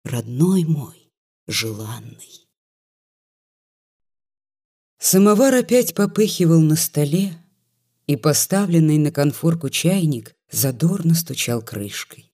[0.02, 1.12] родной мой,
[1.46, 2.48] желанный!»
[4.98, 7.40] Самовар опять попыхивал на столе,
[8.08, 12.32] и поставленный на конфорку чайник задорно стучал крышкой.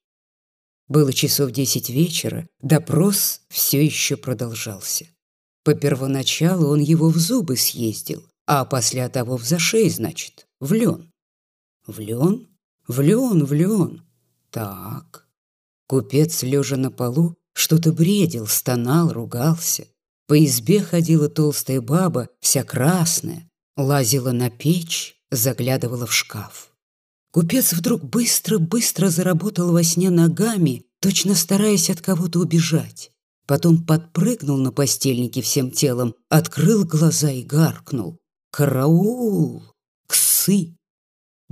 [0.88, 5.04] Было часов десять вечера, допрос все еще продолжался.
[5.64, 11.11] По первоначалу он его в зубы съездил, а после того в зашей, значит, в лен.
[11.86, 12.48] В лен?
[12.86, 14.02] В лен, в лен.
[14.50, 15.26] Так.
[15.88, 19.86] Купец, лежа на полу, что-то бредил, стонал, ругался.
[20.26, 26.72] По избе ходила толстая баба, вся красная, лазила на печь, заглядывала в шкаф.
[27.32, 33.10] Купец вдруг быстро-быстро заработал во сне ногами, точно стараясь от кого-то убежать.
[33.46, 38.18] Потом подпрыгнул на постельнике всем телом, открыл глаза и гаркнул.
[38.50, 39.64] «Караул!
[40.06, 40.76] Ксы!»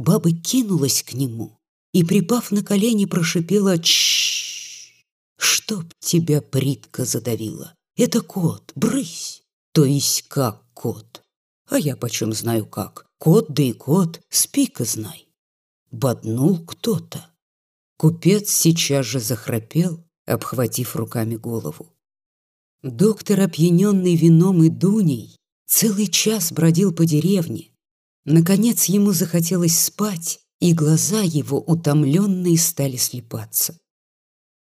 [0.00, 1.58] Баба кинулась к нему
[1.92, 5.04] и, припав на колени, прошипела «Чшшш!
[5.36, 7.74] Чтоб тебя притка задавила!
[7.96, 9.42] Это кот, брысь!
[9.74, 11.22] То есть как кот?
[11.68, 13.10] А я почем знаю как?
[13.18, 15.28] Кот да и кот, спи-ка знай!»
[15.90, 17.26] Боднул кто-то.
[17.98, 21.92] Купец сейчас же захрапел, обхватив руками голову.
[22.82, 25.36] Доктор, опьяненный вином и дуней,
[25.66, 27.70] целый час бродил по деревне.
[28.24, 33.78] Наконец ему захотелось спать, и глаза его, утомленные, стали слепаться.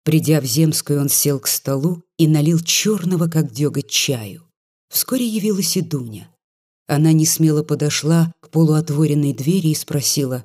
[0.03, 4.43] Придя в Земскую, он сел к столу и налил черного, как деготь, чаю.
[4.91, 6.31] Вскоре явилась и Дуня.
[6.87, 10.45] Она не смело подошла к полуотворенной двери и спросила,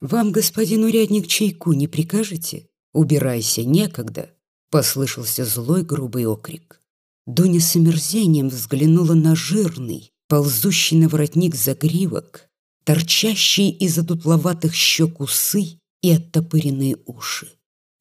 [0.00, 2.68] «Вам, господин урядник, чайку не прикажете?
[2.92, 4.30] Убирайся, некогда!»
[4.70, 6.80] Послышался злой грубый окрик.
[7.26, 12.48] Дуня с омерзением взглянула на жирный, ползущий на воротник загривок,
[12.82, 17.46] торчащие из одутловатых щек усы и оттопыренные уши.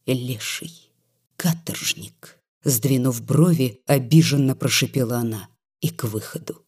[0.07, 0.89] Леший,
[1.35, 2.39] каторжник.
[2.63, 5.47] Сдвинув брови, обиженно прошипела она
[5.79, 6.65] и к выходу.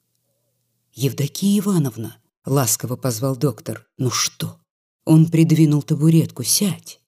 [0.93, 3.87] «Евдокия Ивановна!»— ласково позвал доктор.
[3.97, 4.59] «Ну что?»
[5.03, 6.43] Он придвинул табуретку.
[6.43, 6.99] «Сядь!»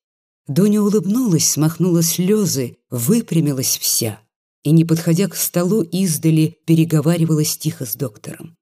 [0.47, 4.19] Дуня улыбнулась, смахнула слезы, выпрямилась вся
[4.67, 8.57] и, не подходя к столу издали, переговаривалась тихо с доктором.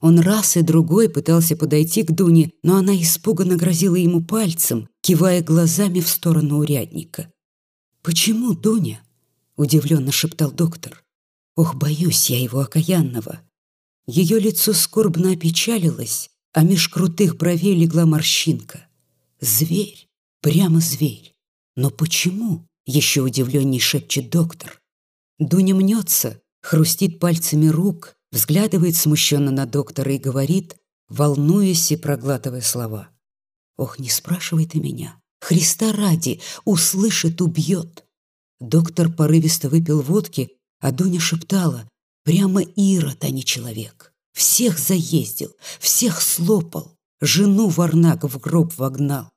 [0.00, 5.42] Он раз и другой пытался подойти к Дуне, но она испуганно грозила ему пальцем, кивая
[5.42, 7.32] глазами в сторону урядника.
[8.00, 9.02] «Почему, Дуня?»—
[9.56, 11.02] удивленно шептал доктор.
[11.56, 13.40] «Ох, боюсь я его окаянного».
[14.06, 18.86] Ее лицо скорбно опечалилось, а меж крутых бровей легла морщинка.
[19.40, 20.08] «Зверь,
[20.42, 21.34] прямо зверь.
[21.74, 24.79] Но почему?»— еще удивленней шепчет доктор.
[25.40, 30.76] Дуня мнется, хрустит пальцами рук, взглядывает смущенно на доктора и говорит,
[31.08, 33.08] волнуясь и проглатывая слова.
[33.78, 35.18] «Ох, не спрашивай ты меня.
[35.40, 38.04] Христа ради, услышит, убьет».
[38.60, 41.88] Доктор порывисто выпил водки, а Дуня шептала,
[42.22, 44.12] прямо Ирод, а не человек.
[44.34, 49.30] Всех заездил, всех слопал, жену варнак в гроб вогнал,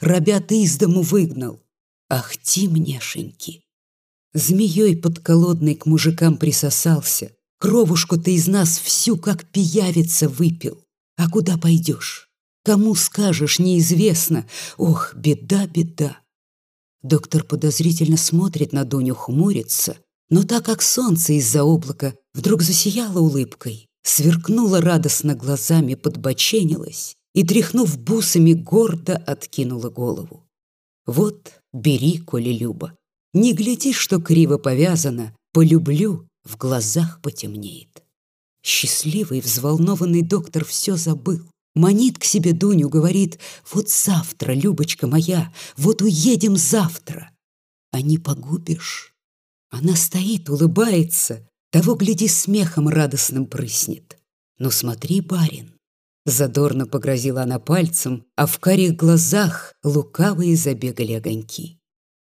[0.00, 1.60] ребят из дому выгнал.
[2.08, 3.62] Ах ты, мнешеньки!
[4.32, 10.82] Змеей подколодной к мужикам присосался, Кровушку ты из нас всю, как пиявица, выпил.
[11.18, 12.30] А куда пойдешь?
[12.64, 14.46] Кому скажешь, неизвестно.
[14.78, 16.16] Ох, беда, беда.
[17.02, 19.98] Доктор подозрительно смотрит на Дуню, хмурится,
[20.30, 27.98] но так как солнце из-за облака вдруг засияло улыбкой, сверкнула радостно глазами, подбоченилась и, тряхнув
[27.98, 30.48] бусами, гордо откинула голову.
[31.04, 32.96] Вот, бери, коли люба.
[33.32, 38.02] Не гляди, что криво повязано, полюблю в глазах потемнеет.
[38.62, 41.40] Счастливый, взволнованный доктор все забыл.
[41.74, 43.38] Манит к себе Дуню, говорит,
[43.70, 47.30] вот завтра, Любочка моя, вот уедем завтра.
[47.92, 49.14] А не погубишь?
[49.70, 54.18] Она стоит, улыбается, того, гляди, смехом радостным прыснет.
[54.58, 55.72] Ну смотри, барин,
[56.26, 61.79] Задорно погрозила она пальцем, а в карих глазах лукавые забегали огоньки.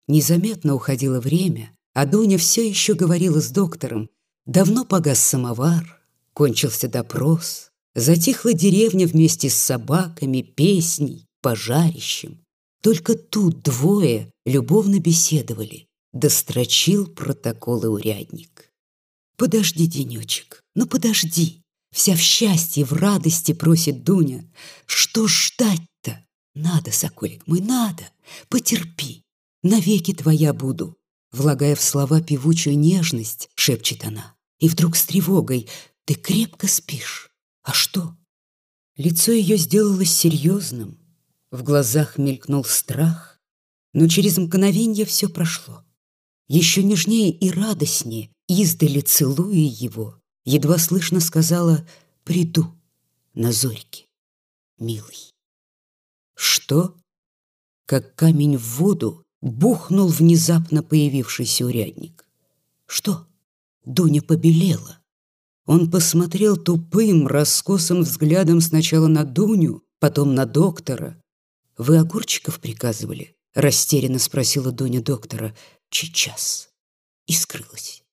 [0.07, 4.09] Незаметно уходило время, а Дуня все еще говорила с доктором.
[4.45, 6.01] Давно погас самовар,
[6.33, 12.41] кончился допрос, затихла деревня вместе с собаками, песней, пожарищем.
[12.81, 18.71] Только тут двое любовно беседовали, дострочил протоколы урядник.
[19.37, 21.61] «Подожди, денечек, ну подожди!»
[21.91, 24.45] Вся в счастье, в радости просит Дуня.
[24.85, 26.25] «Что ждать-то?
[26.55, 28.03] Надо, соколик мой, надо,
[28.47, 29.23] потерпи,
[29.63, 30.97] навеки твоя буду,
[31.31, 34.35] Влагая в слова певучую нежность, шепчет она.
[34.59, 35.69] И вдруг с тревогой
[36.05, 37.31] «Ты крепко спишь?
[37.63, 38.17] А что?»
[38.97, 40.99] Лицо ее сделалось серьезным,
[41.49, 43.39] в глазах мелькнул страх,
[43.93, 45.85] но через мгновенье все прошло.
[46.47, 51.87] Еще нежнее и радостнее, издали целуя его, едва слышно сказала
[52.25, 52.75] «Приду
[53.33, 54.07] на зорьке,
[54.77, 55.31] милый».
[56.35, 56.97] Что?
[57.85, 62.25] Как камень в воду Бухнул внезапно появившийся урядник.
[62.85, 63.27] «Что?»
[63.83, 64.99] Дуня побелела.
[65.65, 71.21] Он посмотрел тупым, раскосым взглядом сначала на Дуню, потом на доктора.
[71.77, 75.55] «Вы огурчиков приказывали?»— растерянно спросила Дуня доктора.
[75.89, 76.69] «Сейчас».
[77.25, 78.03] И скрылась.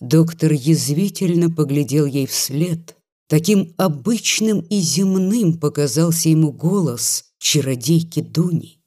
[0.00, 2.96] Доктор язвительно поглядел ей вслед.
[3.28, 8.79] Таким обычным и земным показался ему голос чародейки Дуни.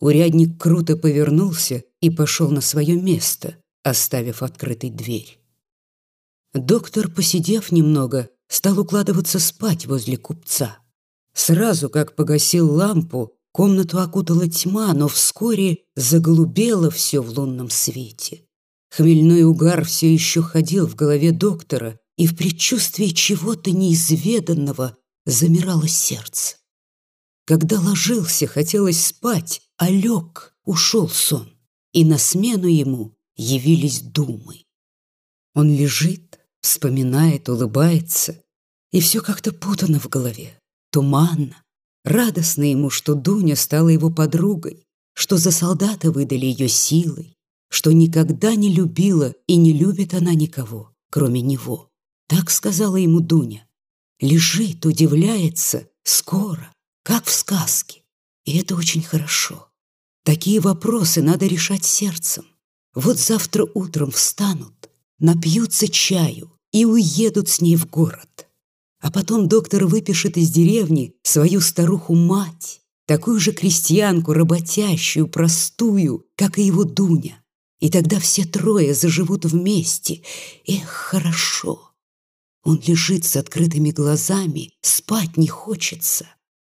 [0.00, 5.38] Урядник круто повернулся и пошел на свое место, оставив открытой дверь.
[6.54, 10.78] Доктор, посидев немного, стал укладываться спать возле купца.
[11.34, 18.44] Сразу, как погасил лампу, комнату окутала тьма, но вскоре заголубело все в лунном свете.
[18.90, 26.56] Хмельной угар все еще ходил в голове доктора, и в предчувствии чего-то неизведанного замирало сердце.
[27.44, 31.48] Когда ложился, хотелось спать, а лег, ушел сон,
[31.92, 34.64] и на смену ему явились думы.
[35.54, 38.42] Он лежит, вспоминает, улыбается,
[38.90, 40.58] и все как-то путано в голове,
[40.90, 41.62] туманно.
[42.04, 47.36] Радостно ему, что Дуня стала его подругой, что за солдата выдали ее силой,
[47.70, 51.90] что никогда не любила и не любит она никого, кроме него.
[52.28, 53.66] Так сказала ему Дуня.
[54.20, 56.72] Лежит, удивляется, скоро,
[57.04, 58.02] как в сказке.
[58.44, 59.67] И это очень хорошо.
[60.24, 62.44] Такие вопросы надо решать сердцем.
[62.94, 68.48] Вот завтра утром встанут, напьются чаю и уедут с ней в город.
[69.00, 76.62] А потом доктор выпишет из деревни свою старуху-мать, такую же крестьянку, работящую, простую, как и
[76.62, 77.42] его Дуня.
[77.78, 80.22] И тогда все трое заживут вместе.
[80.66, 81.92] Эх, хорошо.
[82.64, 86.26] Он лежит с открытыми глазами, спать не хочется.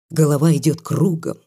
[0.10, 1.40] Голова идет кругом.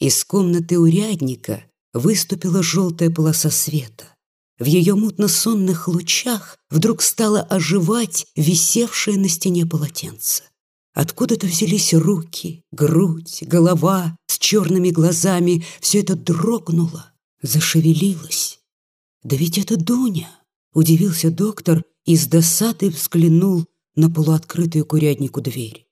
[0.00, 4.06] Из комнаты урядника выступила желтая полоса света.
[4.58, 10.44] В ее мутно-сонных лучах вдруг стало оживать висевшее на стене полотенце.
[10.94, 15.64] Откуда-то взялись руки, грудь, голова с черными глазами.
[15.80, 18.58] Все это дрогнуло, зашевелилось.
[19.22, 20.30] «Да ведь это Дуня!»—
[20.72, 25.86] удивился доктор и с досадой взглянул на полуоткрытую курятнику дверь.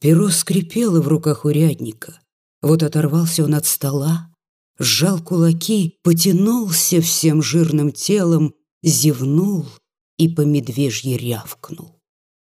[0.00, 2.20] Перо скрипело в руках урядника.
[2.60, 4.32] Вот оторвался он от стола,
[4.78, 9.66] сжал кулаки, потянулся всем жирным телом, зевнул
[10.16, 12.00] и по медвежье рявкнул.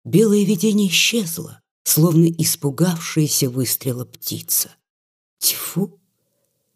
[0.05, 4.71] Белое видение исчезло, словно испугавшаяся выстрела птица.
[5.39, 6.01] Тьфу!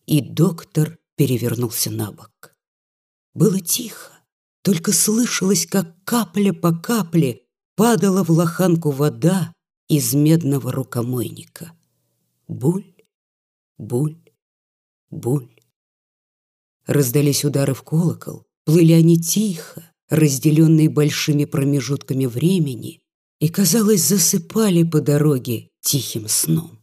[0.06, 2.54] И доктор перевернулся на бок.
[3.32, 4.12] Было тихо,
[4.62, 7.42] только слышалось, как капля по капле
[7.74, 9.52] падала в лоханку вода
[9.88, 11.72] из медного рукомойника.
[12.48, 12.93] Буль,
[13.78, 14.16] буль,
[15.10, 15.48] буль.
[16.86, 23.00] Раздались удары в колокол, плыли они тихо, разделенные большими промежутками времени,
[23.40, 26.78] и, казалось, засыпали по дороге тихим сном.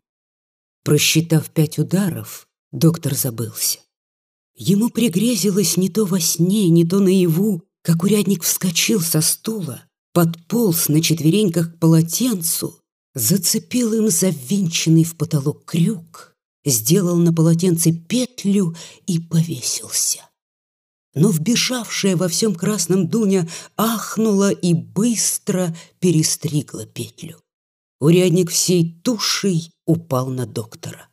[0.84, 3.80] Просчитав пять ударов, доктор забылся.
[4.56, 9.84] Ему пригрезилось не то во сне, не то наяву, как урядник вскочил со стула,
[10.14, 12.80] подполз на четвереньках к полотенцу,
[13.14, 16.30] зацепил им завинченный в потолок крюк—
[16.66, 18.76] сделал на полотенце петлю
[19.08, 20.20] и повесился.
[21.14, 27.38] Но вбежавшая во всем красном Дуня ахнула и быстро перестригла петлю.
[28.00, 31.10] Урядник всей тушей упал на доктора.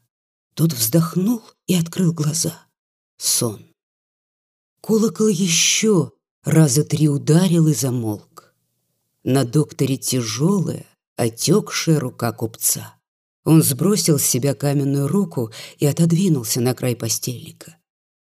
[0.54, 2.66] Тот вздохнул и открыл глаза.
[3.18, 3.66] Сон.
[4.80, 6.12] Колокол еще
[6.44, 8.54] раза три ударил и замолк.
[9.24, 10.86] На докторе тяжелая,
[11.16, 12.97] отекшая рука купца.
[13.44, 17.76] Он сбросил с себя каменную руку и отодвинулся на край постельника.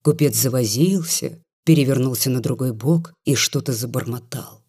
[0.03, 4.63] Купец завозился, перевернулся на другой бок и что-то забормотал.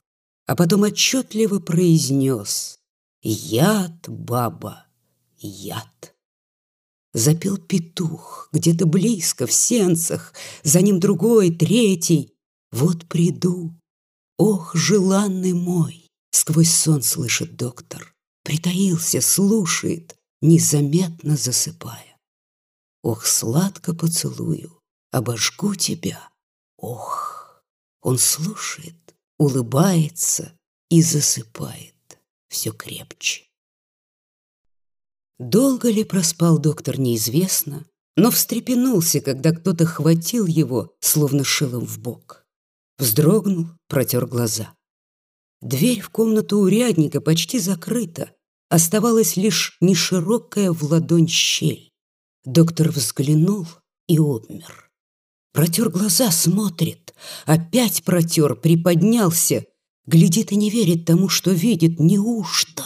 [0.47, 2.78] А потом отчетливо произнес
[3.22, 4.87] «Яд, баба,
[5.39, 6.14] яд».
[7.14, 12.33] Запел петух где-то близко, в сенцах, за ним другой, третий.
[12.70, 13.78] Вот приду,
[14.39, 18.14] ох, желанный мой, сквозь сон слышит доктор.
[18.45, 22.18] Притаился, слушает, незаметно засыпая.
[23.03, 24.78] Ох, сладко поцелую,
[25.11, 26.28] обожгу тебя.
[26.76, 27.62] Ох,
[28.03, 30.53] он слушает, улыбается
[30.90, 31.95] и засыпает
[32.49, 33.45] все крепче.
[35.38, 37.86] Долго ли проспал доктор, неизвестно,
[38.16, 42.45] но встрепенулся, когда кто-то хватил его, словно шилом в бок.
[42.99, 44.74] Вздрогнул, протер глаза.
[45.61, 48.34] Дверь в комнату урядника почти закрыта,
[48.72, 51.90] Оставалась лишь неширокая в ладонь щель.
[52.46, 53.66] Доктор взглянул
[54.08, 54.88] и обмер.
[55.52, 57.12] Протер глаза, смотрит.
[57.44, 59.66] Опять протер, приподнялся.
[60.06, 62.00] Глядит и не верит тому, что видит.
[62.00, 62.82] Неужто?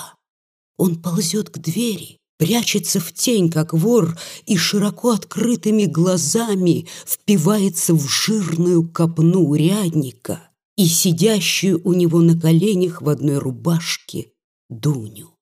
[0.77, 8.09] Он ползет к двери, прячется в тень, как вор, и широко открытыми глазами впивается в
[8.09, 14.33] жирную копну урядника и сидящую у него на коленях в одной рубашке
[14.69, 15.36] Дуню.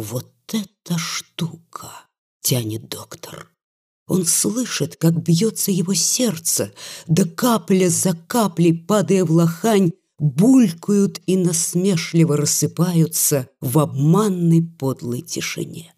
[0.00, 1.90] Вот эта штука,
[2.40, 3.50] тянет доктор.
[4.06, 6.72] Он слышит, как бьется его сердце,
[7.08, 9.90] да капля за каплей, падая в лохань,
[10.20, 15.92] булькают и насмешливо рассыпаются в обманной подлой тишине.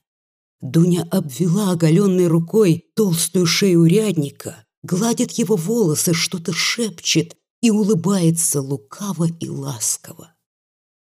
[0.62, 9.28] Дуня обвела оголенной рукой толстую шею урядника, гладит его волосы, что-то шепчет и улыбается лукаво
[9.40, 10.32] и ласково.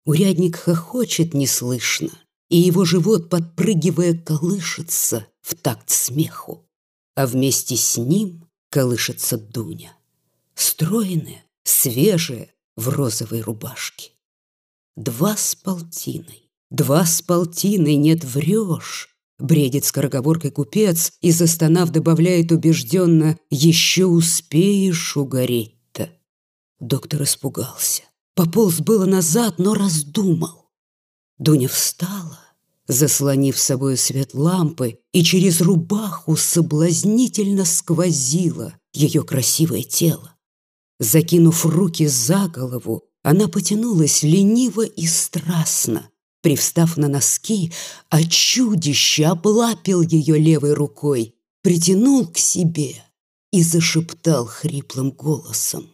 [0.07, 2.11] Урядник хохочет неслышно,
[2.49, 6.69] и его живот, подпрыгивая, колышется в такт смеху.
[7.15, 9.97] А вместе с ним колышется Дуня,
[10.55, 14.11] стройная, свежая, в розовой рубашке.
[14.97, 23.39] Два с полтиной, два с полтиной, нет, врешь, Бредит скороговоркой купец и, застонав, добавляет убежденно
[23.51, 26.11] «Еще успеешь угореть-то».
[26.81, 28.05] Доктор испугался.
[28.35, 30.66] Пополз было назад, но раздумал.
[31.39, 32.41] Дуня встала,
[32.87, 40.35] заслонив собой свет лампы, и через рубаху соблазнительно сквозило ее красивое тело.
[40.99, 46.11] Закинув руки за голову, она потянулась лениво и страстно,
[46.47, 47.73] Привстав на носки,
[48.09, 53.03] а чудище облапил ее левой рукой, притянул к себе
[53.51, 55.91] и зашептал хриплым голосом.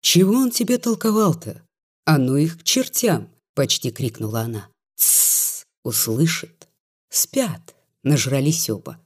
[0.00, 1.66] «Чего он тебе толковал-то?
[2.04, 4.68] А ну их к чертям!»— почти крикнула она.
[4.98, 6.68] «Тссс!»— услышит.
[7.08, 9.00] Спят, нажрались оба.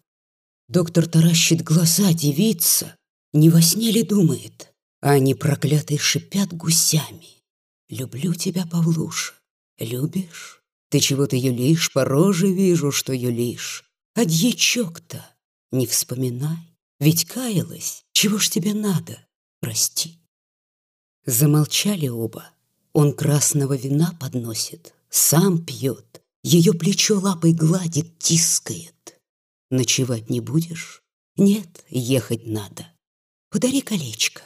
[0.68, 2.97] Доктор таращит глаза, девица.
[3.32, 4.72] Не во сне ли думает?
[5.01, 7.43] А они проклятые шипят гусями.
[7.88, 9.34] «Люблю тебя, Павлуша,
[9.78, 10.62] любишь?»
[10.93, 13.90] Ты чего-то юлишь, по роже вижу, что юлишь.
[14.14, 15.24] А дьячок-то
[15.70, 18.05] не вспоминай, ведь каялась.
[18.12, 19.18] Чего ж тебе надо?
[19.61, 20.18] Прости.
[21.24, 22.51] Замолчали оба.
[22.93, 29.21] Он красного вина подносит, сам пьет, ее плечо лапой гладит, тискает.
[29.71, 31.03] Ночевать не будешь?
[31.37, 32.87] Нет, ехать надо.
[33.51, 34.43] Подари колечко.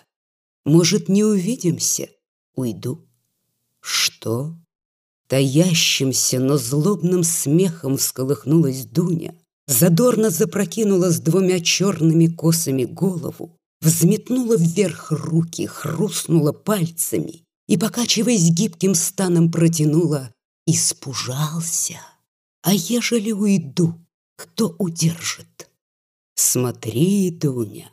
[0.65, 2.11] Может, не увидимся?
[2.57, 3.09] Уйду.
[3.81, 4.57] Что?
[5.29, 9.35] Таящимся, но злобным смехом всколыхнулась Дуня,
[9.69, 18.97] задорно запрокинула с двумя черными косами голову, взметнула вверх руки, хрустнула пальцами и, покачиваясь гибким
[18.97, 20.33] станом, протянула
[20.67, 22.01] «Испужался!
[22.63, 23.95] А ежели уйду,
[24.37, 25.71] кто удержит?»
[26.35, 27.91] «Смотри, Дуня!»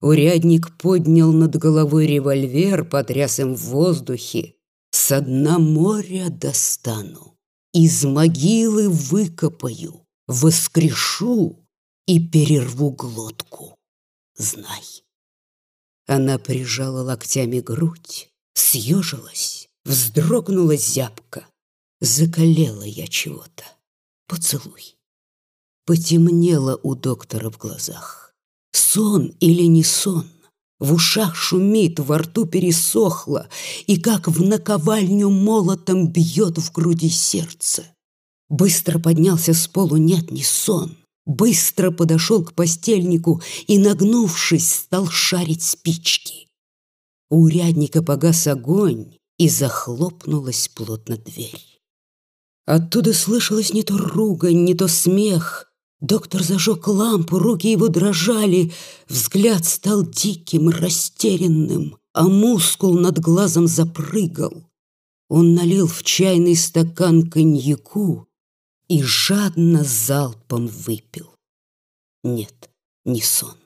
[0.00, 4.54] Урядник поднял над головой револьвер, потряс им в воздухе,
[4.90, 7.36] с дна моря достану,
[7.72, 11.64] из могилы выкопаю, воскрешу
[12.06, 13.76] и перерву глотку.
[14.36, 15.04] Знай.
[16.06, 21.46] Она прижала локтями грудь, съежилась, вздрогнула зябко.
[22.00, 23.64] Закалела я чего-то.
[24.26, 24.96] Поцелуй.
[25.86, 28.34] Потемнело у доктора в глазах.
[28.72, 30.26] Сон или не сон?
[30.80, 33.48] В ушах шумит, во рту пересохло,
[33.86, 37.84] И как в наковальню молотом бьет в груди сердце.
[38.48, 40.96] Быстро поднялся с полу, нет, не сон.
[41.26, 46.48] Быстро подошел к постельнику и, нагнувшись, стал шарить спички.
[47.30, 51.73] У урядника погас огонь, и захлопнулась плотно дверь.
[52.66, 58.74] Оттуда слышалось не то ругань, не то смех, Доктор зажег лампу, руки его дрожали,
[59.08, 64.70] взгляд стал диким, растерянным, а мускул над глазом запрыгал.
[65.30, 68.28] Он налил в чайный стакан коньяку
[68.88, 71.30] и жадно залпом выпил.
[72.22, 72.70] Нет,
[73.06, 73.56] не сон.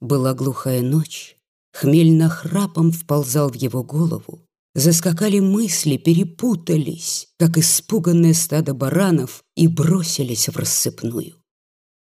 [0.00, 1.36] Была глухая ночь,
[1.74, 4.45] хмель нахрапом вползал в его голову,
[4.76, 11.42] Заскакали мысли, перепутались, как испуганное стадо баранов, и бросились в рассыпную.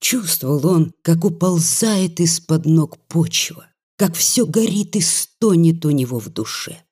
[0.00, 3.66] Чувствовал он, как уползает из-под ног почва,
[3.98, 6.82] как все горит и стонет у него в душе.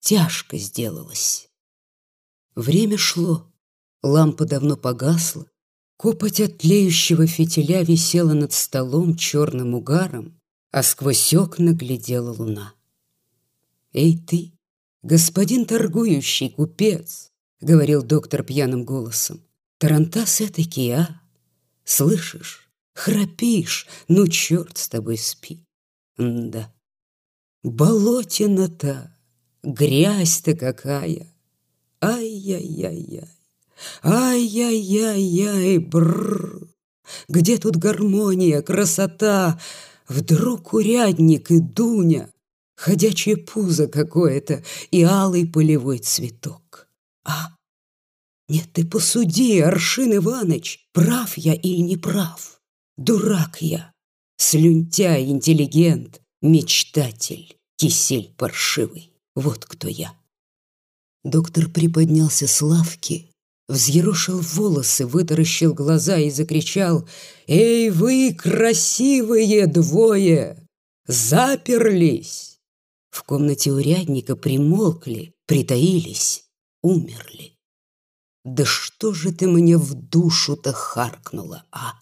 [0.00, 1.48] Тяжко сделалось.
[2.54, 3.50] Время шло,
[4.02, 5.46] лампа давно погасла,
[5.96, 10.38] копоть от тлеющего фитиля висела над столом черным угаром,
[10.70, 12.74] а сквозь окна глядела луна.
[13.94, 14.53] «Эй ты!»
[15.04, 17.30] «Господин торгующий, купец»,—
[17.60, 19.44] говорил доктор пьяным голосом,
[19.76, 21.20] «тарантас этакий, а?
[21.84, 22.70] Слышишь?
[22.94, 25.62] Храпишь, ну черт с тобой спи».
[26.16, 26.72] М да.
[27.62, 29.14] Болотина-то,
[29.62, 31.30] грязь-то какая.
[32.00, 33.28] Ай-яй-яй-яй,
[34.02, 36.66] ай-яй-яй-яй, бррр.
[37.28, 39.60] Где тут гармония, красота?
[40.08, 42.30] Вдруг урядник и Дуня
[42.76, 46.88] ходячее пузо какое-то и алый полевой цветок.
[47.24, 47.56] А?
[48.48, 52.60] Нет, ты посуди, Аршин Иваныч, прав я или не прав?
[52.96, 53.92] Дурак я,
[54.36, 59.10] слюнтяй, интеллигент, мечтатель, кисель паршивый.
[59.34, 60.14] Вот кто я.
[61.24, 63.30] Доктор приподнялся с лавки,
[63.66, 67.08] взъерошил волосы, вытаращил глаза и закричал
[67.46, 70.68] «Эй, вы, красивые двое!
[71.06, 72.53] Заперлись!»
[73.14, 76.46] В комнате урядника примолкли, притаились,
[76.82, 77.56] умерли.
[78.44, 81.92] Да что же ты мне в душу-то харкнула, а?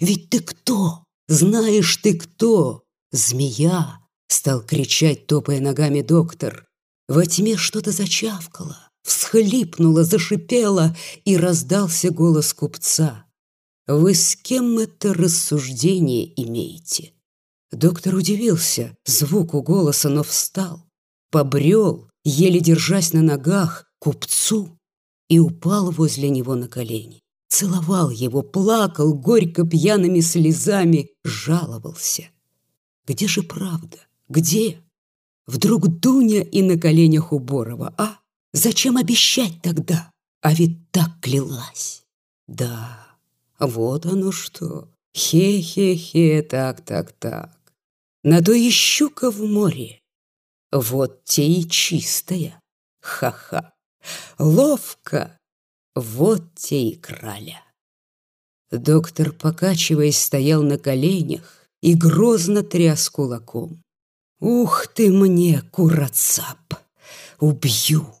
[0.00, 1.04] Ведь ты кто?
[1.28, 2.84] Знаешь ты кто?
[3.12, 3.98] Змея!
[4.28, 6.66] Стал кричать, топая ногами доктор.
[7.06, 10.96] Во тьме что-то зачавкало, всхлипнуло, зашипело,
[11.26, 13.26] и раздался голос купца.
[13.86, 17.12] вы с кем это рассуждение имеете?»
[17.72, 20.84] Доктор удивился звуку голоса, но встал,
[21.30, 24.78] побрел, еле держась на ногах, купцу
[25.28, 27.22] и упал возле него на колени.
[27.48, 32.28] Целовал его, плакал горько пьяными слезами, жаловался.
[33.06, 33.98] Где же правда?
[34.28, 34.82] Где?
[35.46, 38.18] Вдруг Дуня и на коленях у Борова, а?
[38.52, 40.10] Зачем обещать тогда?
[40.40, 42.04] А ведь так клялась.
[42.46, 43.16] Да,
[43.58, 44.88] вот оно что.
[45.14, 47.55] Хе-хе-хе, так-так-так.
[48.26, 50.00] На то и щука в море.
[50.72, 52.60] Вот те и чистая.
[53.00, 53.72] Ха-ха.
[54.38, 55.38] Ловко.
[55.94, 57.62] Вот те и краля.
[58.72, 63.80] Доктор, покачиваясь, стоял на коленях и грозно тряс кулаком.
[64.40, 66.74] «Ух ты мне, курацап!
[67.38, 68.12] Убью!»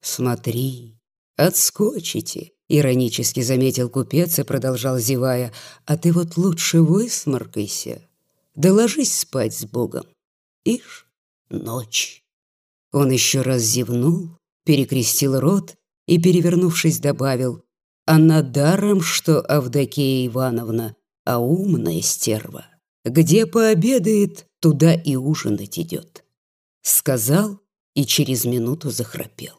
[0.00, 0.96] «Смотри,
[1.36, 5.52] отскочите!»— иронически заметил купец и продолжал зевая.
[5.86, 8.07] «А ты вот лучше высморкайся,
[8.58, 10.04] да ложись спать с Богом.
[10.64, 11.06] Ишь,
[11.48, 12.24] ночь!»
[12.92, 17.64] Он еще раз зевнул, перекрестил рот и, перевернувшись, добавил,
[18.04, 22.66] «Она даром, что Авдокея Ивановна, а умная стерва.
[23.04, 26.24] Где пообедает, туда и ужинать идет.
[26.82, 27.60] Сказал
[27.94, 29.54] и через минуту захрапел.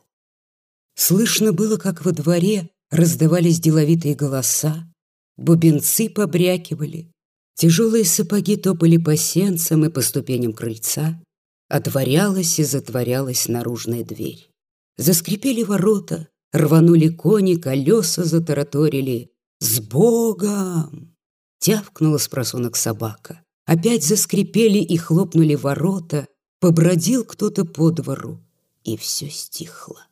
[0.95, 4.91] Слышно было, как во дворе раздавались деловитые голоса,
[5.37, 7.13] бубенцы побрякивали,
[7.59, 11.21] тяжелые сапоги топали по сенцам и по ступеням крыльца,
[11.67, 14.49] отворялась и затворялась наружная дверь.
[14.97, 19.31] Заскрипели ворота, рванули кони, колеса затараторили.
[19.59, 21.17] «С Богом!»
[21.59, 23.43] Тявкнула с просунок собака.
[23.65, 26.27] Опять заскрипели и хлопнули ворота,
[26.61, 28.39] побродил кто-то по двору,
[28.85, 30.07] и все стихло.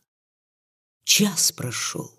[1.06, 2.12] Час прошел,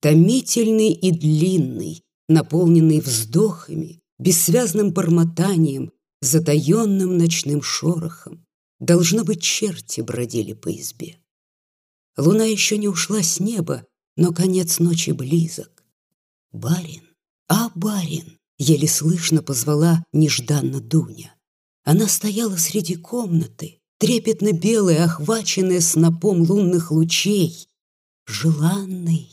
[0.00, 8.46] томительный и длинный, наполненный вздохами, бессвязным бормотанием, затаенным ночным шорохом.
[8.78, 11.18] Должно быть, черти бродили по избе.
[12.16, 15.84] Луна еще не ушла с неба, но конец ночи близок.
[16.52, 17.04] Барин,
[17.48, 21.34] а барин, Еле слышно позвала нежданно Дуня.
[21.82, 27.68] Она стояла среди комнаты, трепетно белая, охваченная снопом лунных лучей.
[28.26, 29.30] Желанный.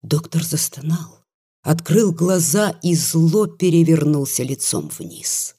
[0.00, 1.21] Доктор застонал,
[1.62, 5.56] открыл глаза и зло перевернулся лицом вниз.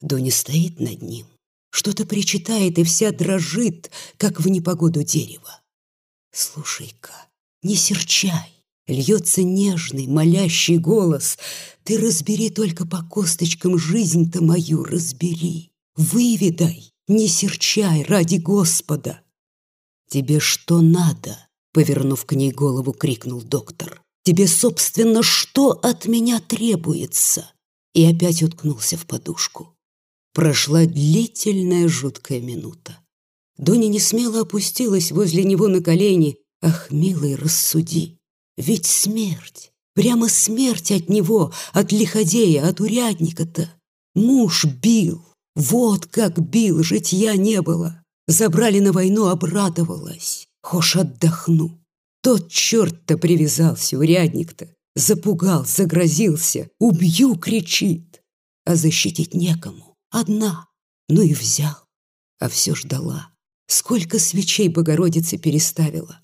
[0.00, 1.26] Дуня стоит над ним,
[1.70, 5.60] что-то причитает и вся дрожит, как в непогоду дерева.
[6.32, 7.12] Слушай-ка,
[7.62, 11.38] не серчай, Льется нежный, молящий голос.
[11.84, 15.70] Ты разбери только по косточкам жизнь-то мою, разбери.
[15.94, 19.20] Выведай, не серчай ради Господа.
[20.08, 21.38] Тебе что надо?
[21.72, 24.02] Повернув к ней голову, крикнул доктор.
[24.24, 27.50] Тебе, собственно, что от меня требуется?
[27.94, 29.74] И опять уткнулся в подушку.
[30.32, 32.98] Прошла длительная жуткая минута.
[33.58, 36.38] Дуня не смело опустилась возле него на колени.
[36.62, 38.18] Ах, милый, рассуди.
[38.56, 43.68] Ведь смерть, прямо смерть от него, от лиходея, от урядника-то.
[44.14, 45.22] Муж бил,
[45.54, 48.02] вот как бил, житья не было.
[48.26, 50.48] Забрали на войну, обрадовалась.
[50.62, 51.81] Хошь отдохну.
[52.22, 54.68] Тот черт-то привязался, урядник-то.
[54.94, 56.68] Запугал, загрозился.
[56.78, 58.22] Убью, кричит.
[58.64, 59.96] А защитить некому.
[60.10, 60.68] Одна.
[61.08, 61.76] Ну и взял.
[62.38, 63.30] А все ждала.
[63.66, 66.20] Сколько свечей Богородицы переставила.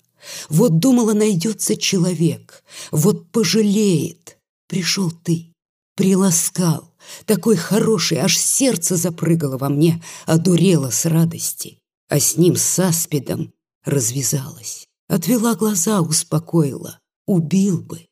[0.49, 4.37] Вот думала, найдется человек, вот пожалеет.
[4.67, 5.53] Пришел ты,
[5.95, 6.93] приласкал,
[7.25, 11.79] такой хороший, аж сердце запрыгало во мне, одурело с радости.
[12.09, 14.78] А с ним, с аспидом, развязалась.
[15.09, 17.01] Отвела глаза, успокоила.
[17.25, 18.07] Убил бы.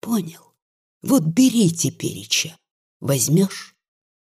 [0.00, 0.54] Понял.
[1.00, 2.58] Вот бери тепереча.
[3.00, 3.74] Возьмешь?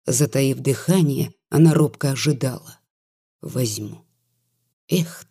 [0.07, 2.79] Затаив дыхание, она робко ожидала.
[3.41, 4.05] Возьму.
[4.89, 5.27] Эх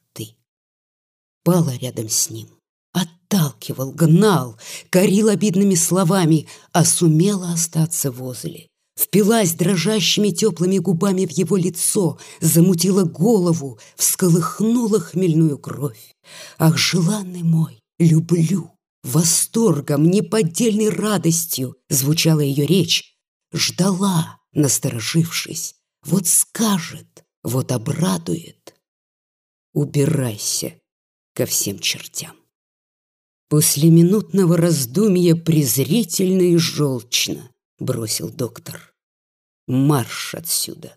[1.43, 2.49] пала рядом с ним.
[2.93, 4.59] Отталкивал, гнал,
[4.89, 8.67] корил обидными словами, а сумела остаться возле.
[9.01, 16.15] Впилась дрожащими теплыми губами в его лицо, замутила голову, всколыхнула хмельную кровь.
[16.59, 18.71] Ах, желанный мой, люблю!
[19.03, 23.15] Восторгом, неподдельной радостью звучала ее речь.
[23.51, 25.73] Ждала, насторожившись.
[26.05, 28.75] Вот скажет, вот обрадует.
[29.73, 30.75] Убирайся,
[31.33, 32.35] ко всем чертям.
[33.49, 37.49] После минутного раздумья презрительно и желчно
[37.79, 38.90] бросил доктор.
[39.67, 40.95] Марш отсюда.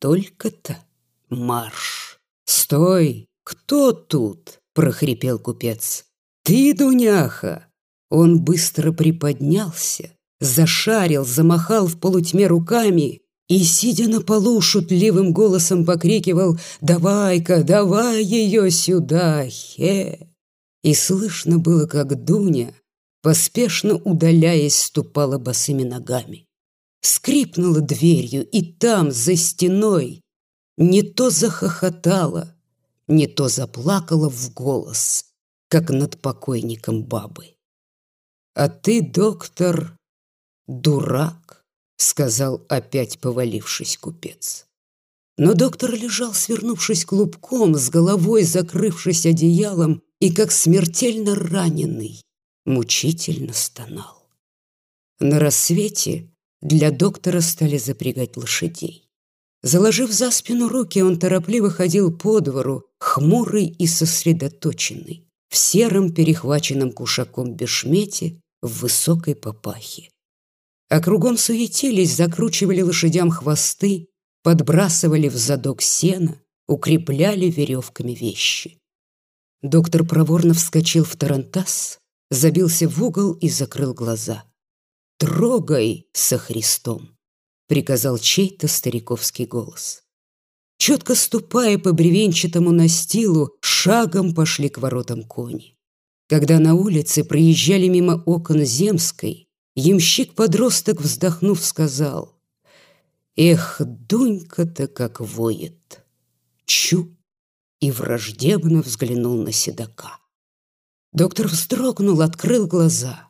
[0.00, 0.78] Только-то
[1.28, 2.18] марш.
[2.44, 3.26] Стой!
[3.44, 4.60] Кто тут?
[4.74, 6.04] прохрипел купец.
[6.44, 7.66] Ты, Дуняха!
[8.10, 16.58] Он быстро приподнялся, зашарил, замахал в полутьме руками и, сидя на полу, шутливым голосом покрикивал
[16.80, 20.28] «Давай-ка, давай ее сюда, хе!»
[20.82, 22.72] И слышно было, как Дуня,
[23.22, 26.47] поспешно удаляясь, ступала босыми ногами.
[27.00, 30.22] Скрипнула дверью, и там, за стеной,
[30.76, 32.54] не то захохотала,
[33.06, 35.26] не то заплакала в голос,
[35.68, 37.54] как над покойником бабы.
[38.54, 39.96] «А ты, доктор,
[40.66, 41.64] дурак»,—
[41.96, 44.66] сказал опять повалившись купец.
[45.36, 52.20] Но доктор лежал, свернувшись клубком, с головой закрывшись одеялом, и, как смертельно раненый,
[52.64, 54.28] мучительно стонал.
[55.20, 56.28] На рассвете
[56.60, 59.08] для доктора стали запрягать лошадей.
[59.62, 66.92] Заложив за спину руки, он торопливо ходил по двору, хмурый и сосредоточенный, в сером перехваченном
[66.92, 70.10] кушаком бешмете, в высокой папахе.
[70.88, 74.08] А кругом суетились, закручивали лошадям хвосты,
[74.42, 78.78] подбрасывали в задок сена, укрепляли веревками вещи.
[79.62, 81.98] Доктор проворно вскочил в тарантас,
[82.30, 84.44] забился в угол и закрыл глаза.
[85.18, 87.16] «Трогай со Христом!»—
[87.66, 90.04] приказал чей-то стариковский голос.
[90.78, 95.76] Четко ступая по бревенчатому настилу, шагом пошли к воротам кони.
[96.28, 102.40] Когда на улице проезжали мимо окон Земской, ямщик-подросток, вздохнув, сказал,
[103.34, 106.04] «Эх, Дунька-то как воет!
[106.64, 107.16] Чу!»
[107.80, 110.20] и враждебно взглянул на седока.
[111.12, 113.28] Доктор вздрогнул, открыл глаза.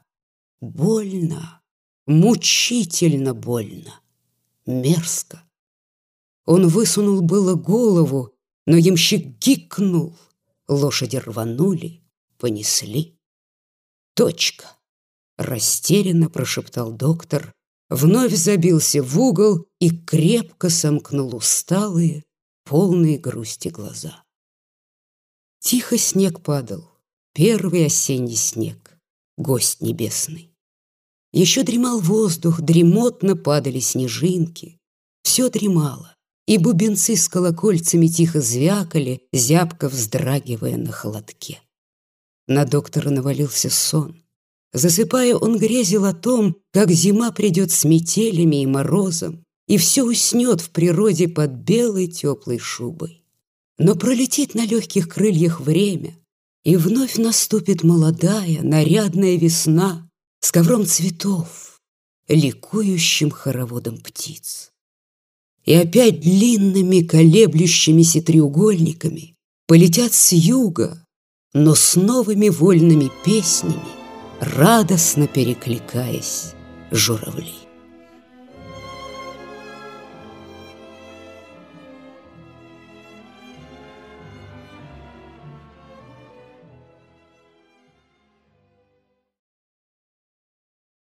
[0.60, 1.57] Больно,
[2.08, 4.00] мучительно больно,
[4.66, 5.44] мерзко.
[6.46, 8.34] Он высунул было голову,
[8.66, 10.18] но ямщик гикнул.
[10.66, 12.02] Лошади рванули,
[12.38, 13.16] понесли.
[14.14, 14.66] Точка.
[15.36, 17.54] Растерянно прошептал доктор,
[17.90, 22.24] вновь забился в угол и крепко сомкнул усталые,
[22.64, 24.24] полные грусти глаза.
[25.60, 26.90] Тихо снег падал,
[27.34, 28.98] первый осенний снег,
[29.36, 30.57] гость небесный.
[31.32, 34.78] Еще дремал воздух, дремотно падали снежинки.
[35.22, 36.14] Все дремало,
[36.46, 41.60] и бубенцы с колокольцами тихо звякали, зябко вздрагивая на холодке.
[42.46, 44.22] На доктора навалился сон.
[44.72, 50.62] Засыпая, он грезил о том, как зима придет с метелями и морозом, и все уснет
[50.62, 53.22] в природе под белой теплой шубой.
[53.78, 56.18] Но пролетит на легких крыльях время,
[56.64, 60.07] и вновь наступит молодая, нарядная весна
[60.40, 61.80] с ковром цветов,
[62.28, 64.70] ликующим хороводом птиц.
[65.64, 69.34] И опять длинными колеблющимися треугольниками
[69.66, 71.04] полетят с юга,
[71.52, 73.82] но с новыми вольными песнями,
[74.40, 76.54] радостно перекликаясь,
[76.90, 77.67] журавли.